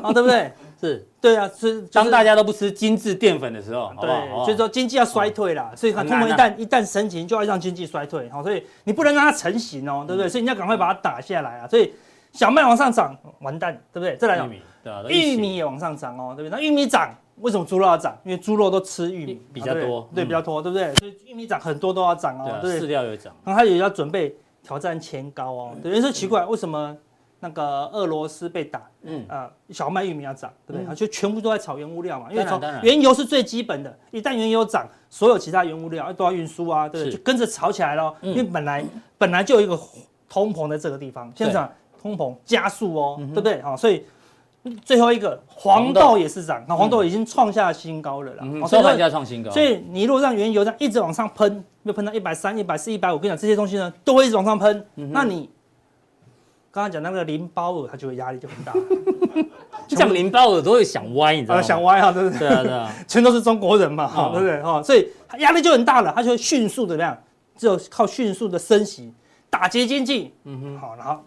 [0.03, 0.51] 啊，对不对？
[0.81, 4.09] 是，对啊，是当大家都不吃精致淀粉的时候，对，
[4.45, 10.27] 所以说经济要衰退啦，所以它通膨一旦一旦升级，就要让经济衰退，好，所以你不能让它成型哦，对不对？
[10.27, 11.93] 所以你要赶快把它打下来啊，所以
[12.33, 14.17] 小麦往上涨，完蛋，对不对？
[14.17, 14.51] 再来讲
[14.83, 16.59] 对啊，玉米也往上涨哦，对不对？
[16.59, 18.17] 那玉米涨，为什么猪肉要涨？
[18.25, 20.95] 因为猪肉都吃玉米比较多，对，比较多，对不对？
[20.95, 23.35] 所以玉米涨很多都要涨哦，对，饲料也涨。
[23.45, 26.97] 然后它也要准备挑战前高哦，对，有人说奇怪，为什么？
[27.43, 30.95] 那个俄罗斯被打，嗯啊，小麦、玉米要涨，对不对？
[30.95, 37.17] 就全部都在炒原物料嘛，因为从原油是最基本的，一旦原油涨，所有其他原物料都要运输啊，对不对？
[37.17, 38.15] 就跟着炒起来了。
[38.21, 38.85] 因为本来
[39.17, 39.79] 本来就有一个
[40.29, 41.67] 通膨在这个地方，现在
[42.01, 43.55] 通膨加速哦，对不对？
[43.61, 44.05] 啊，所以
[44.85, 49.51] 最后一个黄豆也是涨，那黄豆已经创下新高了啦，收盘价创新高。
[49.51, 55.49] 所以你如果让原油这样一直往上喷，又喷到一百三、一百四、一百五，我跟你讲这些东西呢，都会一直往上喷，那你。
[56.73, 58.73] 刚刚讲那个林包尔，他就会压力就很大。
[59.89, 61.63] 像林包尔都会想歪，你知道吗？
[61.63, 62.39] 想歪啊，对不对？
[62.39, 64.63] 对啊，对啊， 全都是中国人嘛，对不对？
[64.63, 65.09] 哈，所以
[65.39, 67.17] 压力就很大了，他就会迅速的这样，
[67.57, 69.13] 只有靠迅速的升息
[69.49, 71.21] 打击经济，嗯哼，好，然后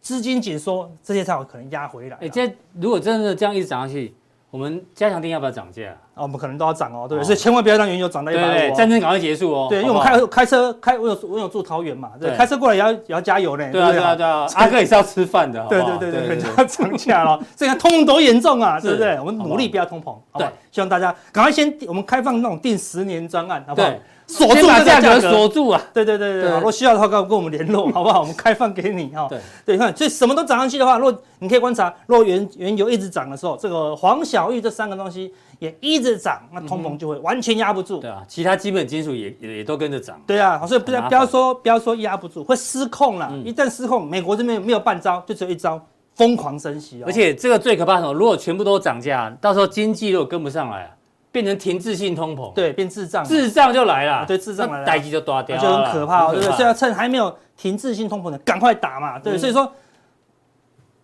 [0.00, 2.16] 资金紧缩，这些才有可能压回来。
[2.20, 4.12] 哎，这如果真的这样一直涨下去，
[4.50, 5.96] 我们加强店要不要涨价？
[6.14, 7.26] 啊，我们可能都要涨哦，对不对？
[7.26, 8.74] 所以千万不要让原油涨到一百五。
[8.74, 9.66] 战争赶快结束哦。
[9.68, 13.68] 对，因为我们开开车开，我有我有住桃园嘛，对，开车过来也要也要加油呢。
[13.72, 15.64] 对啊对啊对啊，阿哥也是要吃饭的。
[15.68, 19.18] 对对对对，人家要涨价了， 这个通膨多严重啊，对不对？
[19.18, 20.16] 我们努力不要通膨。
[20.38, 23.88] 对，希望大家赶快先我们开放那种定十年专案，好不好？
[24.26, 25.80] 锁住价格，锁住啊！
[25.92, 28.20] 对对对对，如果需要的话，跟跟我们联络，好不好？
[28.20, 29.26] 我们开放给你哈。
[29.28, 38.00] 对对，你看，所以什么都涨上去的话，如果你可以观察，如果原原油一直涨的时候，这个黄小玉这三个东西也一直涨，那通膨就会完全压不住。
[38.00, 40.18] 对啊，其他基本金属也也也都跟着涨。
[40.26, 43.30] 对啊，所以不要不要说不要说压不住，会失控了。
[43.44, 45.78] 一旦失控，美国这边没有半招，就只有一招，
[46.14, 47.02] 疯狂升息。
[47.04, 48.14] 而且这个最可怕的什么？
[48.14, 50.90] 如果全部都涨价，到时候经济如果跟不上来。
[51.34, 56.52] 变成停滞性通膨，对，变智障，智障就来了，对，智障来了，代机就大掉，就很可怕，对不对？
[56.52, 59.36] 所以要趁还没有停滞性通膨的，赶快打嘛，对。
[59.36, 59.72] 所以说，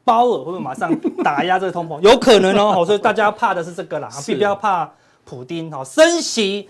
[0.05, 1.99] 鲍尔会不会马上打压这个通膨？
[2.09, 4.89] 有可能哦， 所以大家怕的是这个啦，并不要怕
[5.25, 6.69] 普丁哈，升息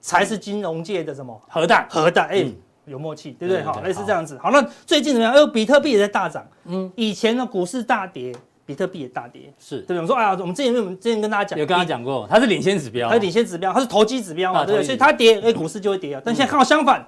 [0.00, 2.46] 才是金融界的什么核弹，核弹，哎，
[2.86, 3.62] 有默契，对不对？
[3.62, 4.38] 好，类似这样子。
[4.42, 5.34] 好，那最近怎么样？
[5.34, 8.34] 哎呦，比特币也在大涨，嗯，以前呢股市大跌。
[8.64, 10.00] 比特币也大跌，是对不对？
[10.00, 14.84] 我说哎呀，我们之前我们之前跟大家讲，有跟他讲过，它是领先指标，它是领先指标，它是投机指标嘛，对不对？
[14.84, 16.22] 所以它跌，哎，股市就会跌啊。
[16.24, 17.06] 但现在刚好相反，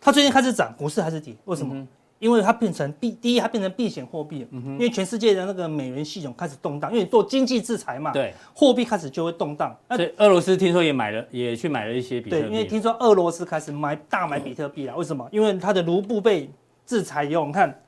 [0.00, 1.86] 它最近开始涨，股市还是跌，为什么？
[2.18, 9.76] 因为它变成避，第一它变成避险货币，因为全世界的那个美元系统开始动荡，因为做经济制裁嘛，对，货币开始就会动荡。
[9.90, 15.28] 所以俄罗斯听说也买了，也去买了一些比特币，对，因为听说俄罗斯开始买大买比特币了，为什么？
[15.30, 16.50] 因为它的卢布被
[16.86, 17.78] 制裁以后，你看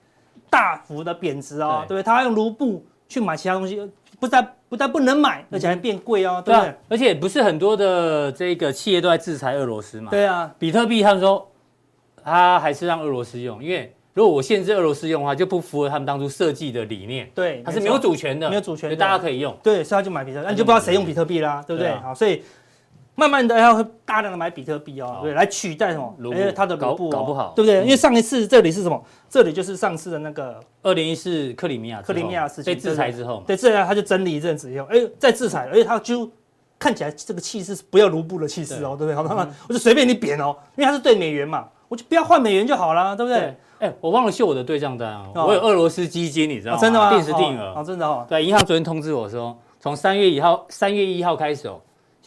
[0.50, 2.02] 大幅的贬值哦，对不对？
[2.02, 2.84] 它用卢布。
[3.10, 3.80] 去买其他东西，
[4.20, 6.74] 不但不但不能买，而且还变贵哦，对不对？
[6.90, 10.10] 而且不是很多的这个企业都在制裁俄罗斯嘛？
[10.10, 11.50] 对啊，比特币他们说，
[12.22, 17.26] 他还是让俄罗斯用，因为如果我限制俄罗斯用的话，就不符合他们当初设计的理念。
[17.34, 19.56] 对，它是没有主权的，没有主权，大家可以用。
[19.62, 21.90] 对，所以他就买比特币，那你就不知道谁用比特币啦，对不对？
[21.94, 22.42] 好，所以。
[23.18, 26.14] 慢慢的要大量的买比特币哦，对，来取代什么？
[26.20, 27.82] 因为它的卢布搞不好，对不对？
[27.82, 29.02] 因为上一次这里是什么？
[29.28, 36.30] 这里就是上次的那个二零一四克里米亚克里米亚事情被制裁之后，对，这样他就整理一阵子以后，哎，再制裁，而且他就
[36.78, 39.14] 看起来这个气势是不要卢布的气势哦，对不对？
[39.16, 43.56] 好，那我就随便你贬哦，因为它是对美元嘛，我就不要换美元就好了，对不对？
[43.80, 46.80] 哎，我忘了秀我的对账单啊，我有俄罗斯基金，你知道吗？
[46.80, 47.10] 真的吗？
[47.10, 48.24] 定时定额哦，真的哦。
[48.28, 51.80] 对，银行昨天通知我说，从三月一号三月一号开始哦。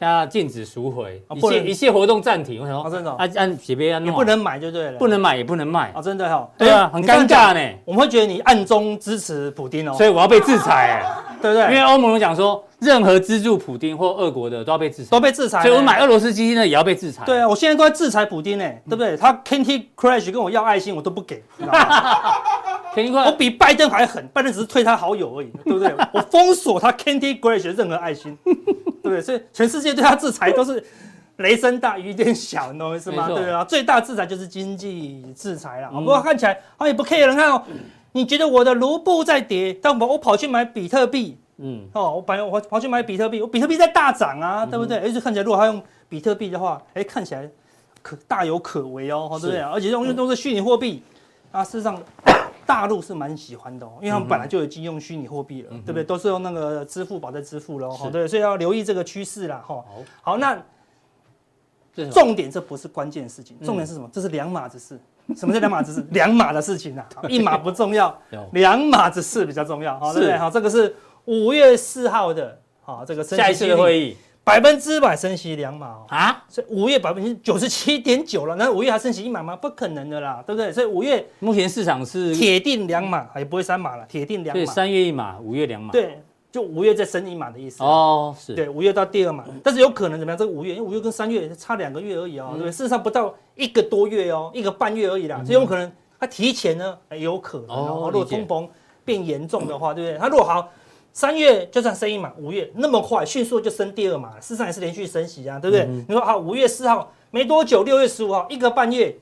[0.05, 2.61] 要禁止赎回，一切一切活动暂停。
[2.61, 2.89] 为什么？
[2.89, 6.01] 真的，按按写别按，你不能买就对了，不能买也不能卖啊！
[6.01, 7.77] 真的哈，对啊，很尴尬呢。
[7.85, 11.03] 我们会觉得你暗中支持普丁哦，所以我要被制裁，
[11.41, 11.63] 对不对？
[11.67, 15.61] 因为欧盟讲说，任何资助普丁或俄国的都要被制裁，都被制裁。
[15.61, 17.23] 所以我买俄罗斯基金呢也要被制裁。
[17.25, 19.15] 对啊，我现在都在制裁普丁呢，对不对？
[19.15, 21.43] 他 Candy Crush 跟我要爱心，我都不给。
[23.25, 25.93] 我比拜登还狠，拜登只是推他好友而已，对不对？
[26.11, 28.37] 我封锁他 Candy Crush 任何爱心。
[29.11, 29.21] 对不对？
[29.21, 30.83] 所以全世界对他制裁都是
[31.37, 33.27] 雷声大雨点小， 你懂我意思吗？
[33.27, 35.89] 对啊，最大制裁就是经济制裁了。
[35.91, 37.63] 不过看起来好像也不 care 人看哦。
[38.13, 44.97] 你觉得我的卢布在跌，但我我跑去买比特币，嗯，哦，我本来我跑去买比特币，我比特币在大涨啊，对不对？
[44.97, 47.49] 而且看起来如果他用比特币的话，哎，看起来
[48.01, 49.61] 可大有可为哦，对不对？
[49.61, 51.01] 而且用的都是虚拟货币
[51.51, 51.97] 啊，事实上。
[52.65, 56.03] 大陆是蛮喜欢的哦，因为他们本来就已经用虚拟货币了，对不对？
[56.03, 59.83] 都是用那个支付宝在支付了，哦，对，所以要留意这个趋势啦，哈。
[60.21, 60.61] 好，那
[62.11, 64.09] 重点这不是关键事情，重点是什么？
[64.11, 64.99] 这是两码子事。
[65.35, 66.05] 什么叫两码子事？
[66.11, 68.17] 两码的事情啊，一码不重要，
[68.53, 70.37] 两码子事比较重要，好，对不对？
[70.37, 70.95] 好，这个是
[71.25, 74.17] 五月四号的，好，这个下一次的会议。
[74.43, 79.55] 百分之百升息两码啊，所以五月百分之九十七点九了，那五月还升息一码吗？
[79.55, 80.71] 不可能的啦，对不对？
[80.73, 84.59] 所以五月目前市场是铁定两码，也不会三码了，铁定两码。
[84.59, 85.91] 对，三月一码，五月两码。
[85.91, 86.21] 对，
[86.51, 90.37] 就五月再升一码的意思哦，是对，五月到第二码，但是有可能怎么样？
[90.37, 92.71] 这个五月，因为五月跟三月差两个月而已哦，对不对？
[92.71, 95.89] 事实上不到一个多月哦，一个半月而已啦，所以有可能
[96.19, 98.09] 它提前呢，有可能哦。
[98.11, 98.67] 如果通膨
[99.05, 100.17] 变严重的话，对不对？
[100.17, 100.67] 它如果好，
[101.13, 105.85] 三月就算升一码，五月那么快迅速就升第二码，事实上也是连续升息啊，对不对？
[105.85, 109.15] 你说啊，五月四号没多久，六月十五号一个半月。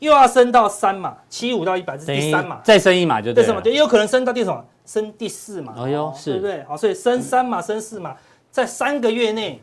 [0.00, 3.44] 又要升到三码，七五到一百是第三码，再升一码就对。
[3.44, 3.60] 对什么？
[3.60, 4.64] 就也有可能升到第什么？
[4.86, 5.74] 升第四码。
[5.76, 6.64] 哦哟，是，对不对？
[6.64, 8.16] 好，所以升三码，升四码，
[8.50, 9.62] 在三个月内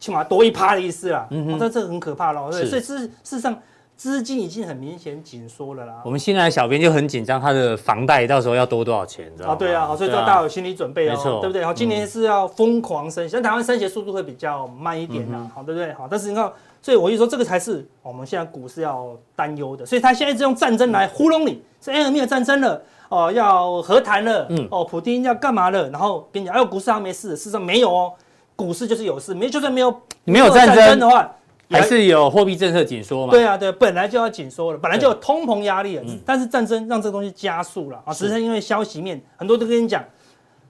[0.00, 1.28] 起码多一趴的意思啦。
[1.30, 2.50] 嗯哼，这这很可怕喽。
[2.50, 3.56] 对，所以事事实上
[3.98, 6.00] 资金已经很明显紧缩了啦。
[6.04, 9.54] 我们新来的小编就很紧张，他的房贷到时候要多多少钱，知道吗？
[9.54, 11.64] 啊，对啊，好，所以大家有心理准备哦，对不对？
[11.64, 15.92] 好，今年是要疯狂升息，像台湾升息速度会比较慢一点啦，好，对不对？
[15.92, 16.50] 好，但是你看。
[16.80, 19.84] 所以我就说，这个才是我们现在股市要担忧的。
[19.84, 25.90] 所以他现在是用战争来糊弄你，是哎，没有战争了哦，要和谈了，嗯，哦，普丁要干嘛了？
[25.90, 28.12] 然后跟你讲，哎，股市还没事，事实上没有哦，
[28.54, 29.92] 股市就是有事，没就算没有
[30.22, 31.28] 没有战争的话，
[31.70, 33.30] 还是有货币政策紧缩嘛？
[33.30, 40.04] 对啊，对，本来就要紧缩了，本来就有通膨压力了，但是战争让这个东西加速了啊，只是因为消息面很多都跟你讲，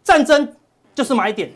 [0.02, 0.52] 战争
[0.94, 1.50] 就是买点，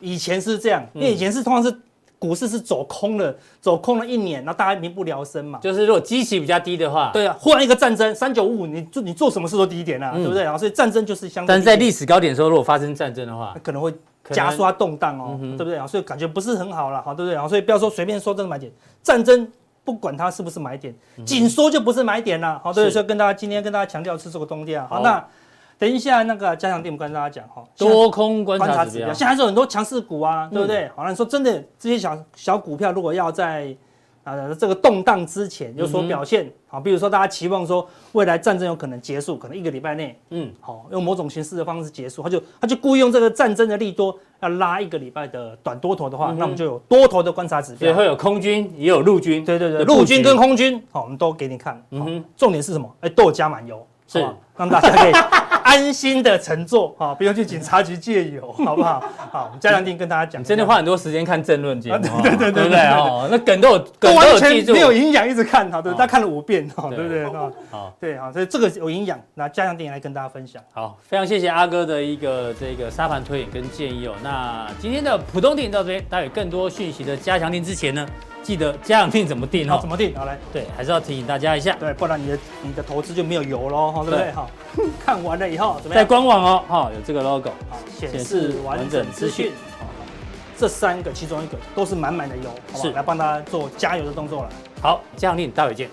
[0.00, 1.76] 以前是这样，因为以前是通常是。
[2.22, 5.58] 股市是走空了，走空了一年，然后大家民不聊生嘛。
[5.58, 10.44] 就是如果基期比较低的话，对啊，忽然一个战争，三九五五，你做你做什么事都低一点啊，嗯、对不对？
[10.44, 11.48] 然后所以战争就是相对。
[11.48, 13.92] 但是在历史高点的时候，如果发生战争的话，可能会
[14.30, 15.74] 加刷动荡哦，对不对？
[15.74, 17.34] 然后所以感觉不是很好了，好，对不对？
[17.34, 18.70] 然后所以不要说随便说这个买点，
[19.02, 19.50] 战争
[19.84, 20.94] 不管它是不是买点，
[21.24, 25.24] 紧缩就不是买点了，好，对，所以跟大家今天跟大家强调是这个东西啊，好，好那。
[25.78, 30.86] 等一下，那个加强店，我跟大家讲哈，多空观察指标，现在还是有很多强势股啊，对不对？
[30.94, 33.76] 好，那你说真的，这些小小股票如果要在
[34.24, 52.88] 啊这个动荡之前有所表现，好，比如说大家期望说未来战争有可能结束，可能一个礼拜内，嗯，好，用某种形式的方式结束，他就他就故意用这个战争的利多要拉一个礼拜的短多头的话，那我们就有多头的观察指标，也会有空军，也有陆军，对对对，陆军跟空军，好，我们都给你看，嗯哼，重点是什么？
[53.00, 55.12] 哎，都有加满油，是让大家可以。
[55.64, 59.02] 安心的乘坐， 哈，不用去警察局借油， 好不好？
[59.30, 67.24] 好，我们加强定跟大家讲，真的花很多时间看政论节目，对对对对对，哦，那梗都有，梗都有记住，没有营养，一直看，好，对，他看了五遍，哈，对不对？
[67.70, 70.60] 好，对，好，所以这个有营养，那加强定来跟大家分享。
[70.72, 74.12] 好，非常谢谢阿哥的一个这个沙盘推演跟建议哦。
[74.22, 78.06] 那今天的普通錠到这边，待有更多讯息的加强定之前呢，
[78.42, 79.78] 记得加强錠怎么定哦？
[79.80, 80.14] 怎么定？
[80.16, 84.32] 好来，对，还是要提醒大家一下，对，不然你的你的投资就没有油喽，对不对？
[84.32, 84.50] 好，
[85.04, 86.02] 看完了以后怎么样？
[86.02, 89.52] 在官网哦，哈，有这个 logo，好，显示完整资讯。
[90.56, 92.90] 这三个其中一个都是满满的油，好吧？
[92.94, 94.48] 来帮大家做加油的动作了。
[94.80, 95.88] 好，加强錠，待会见。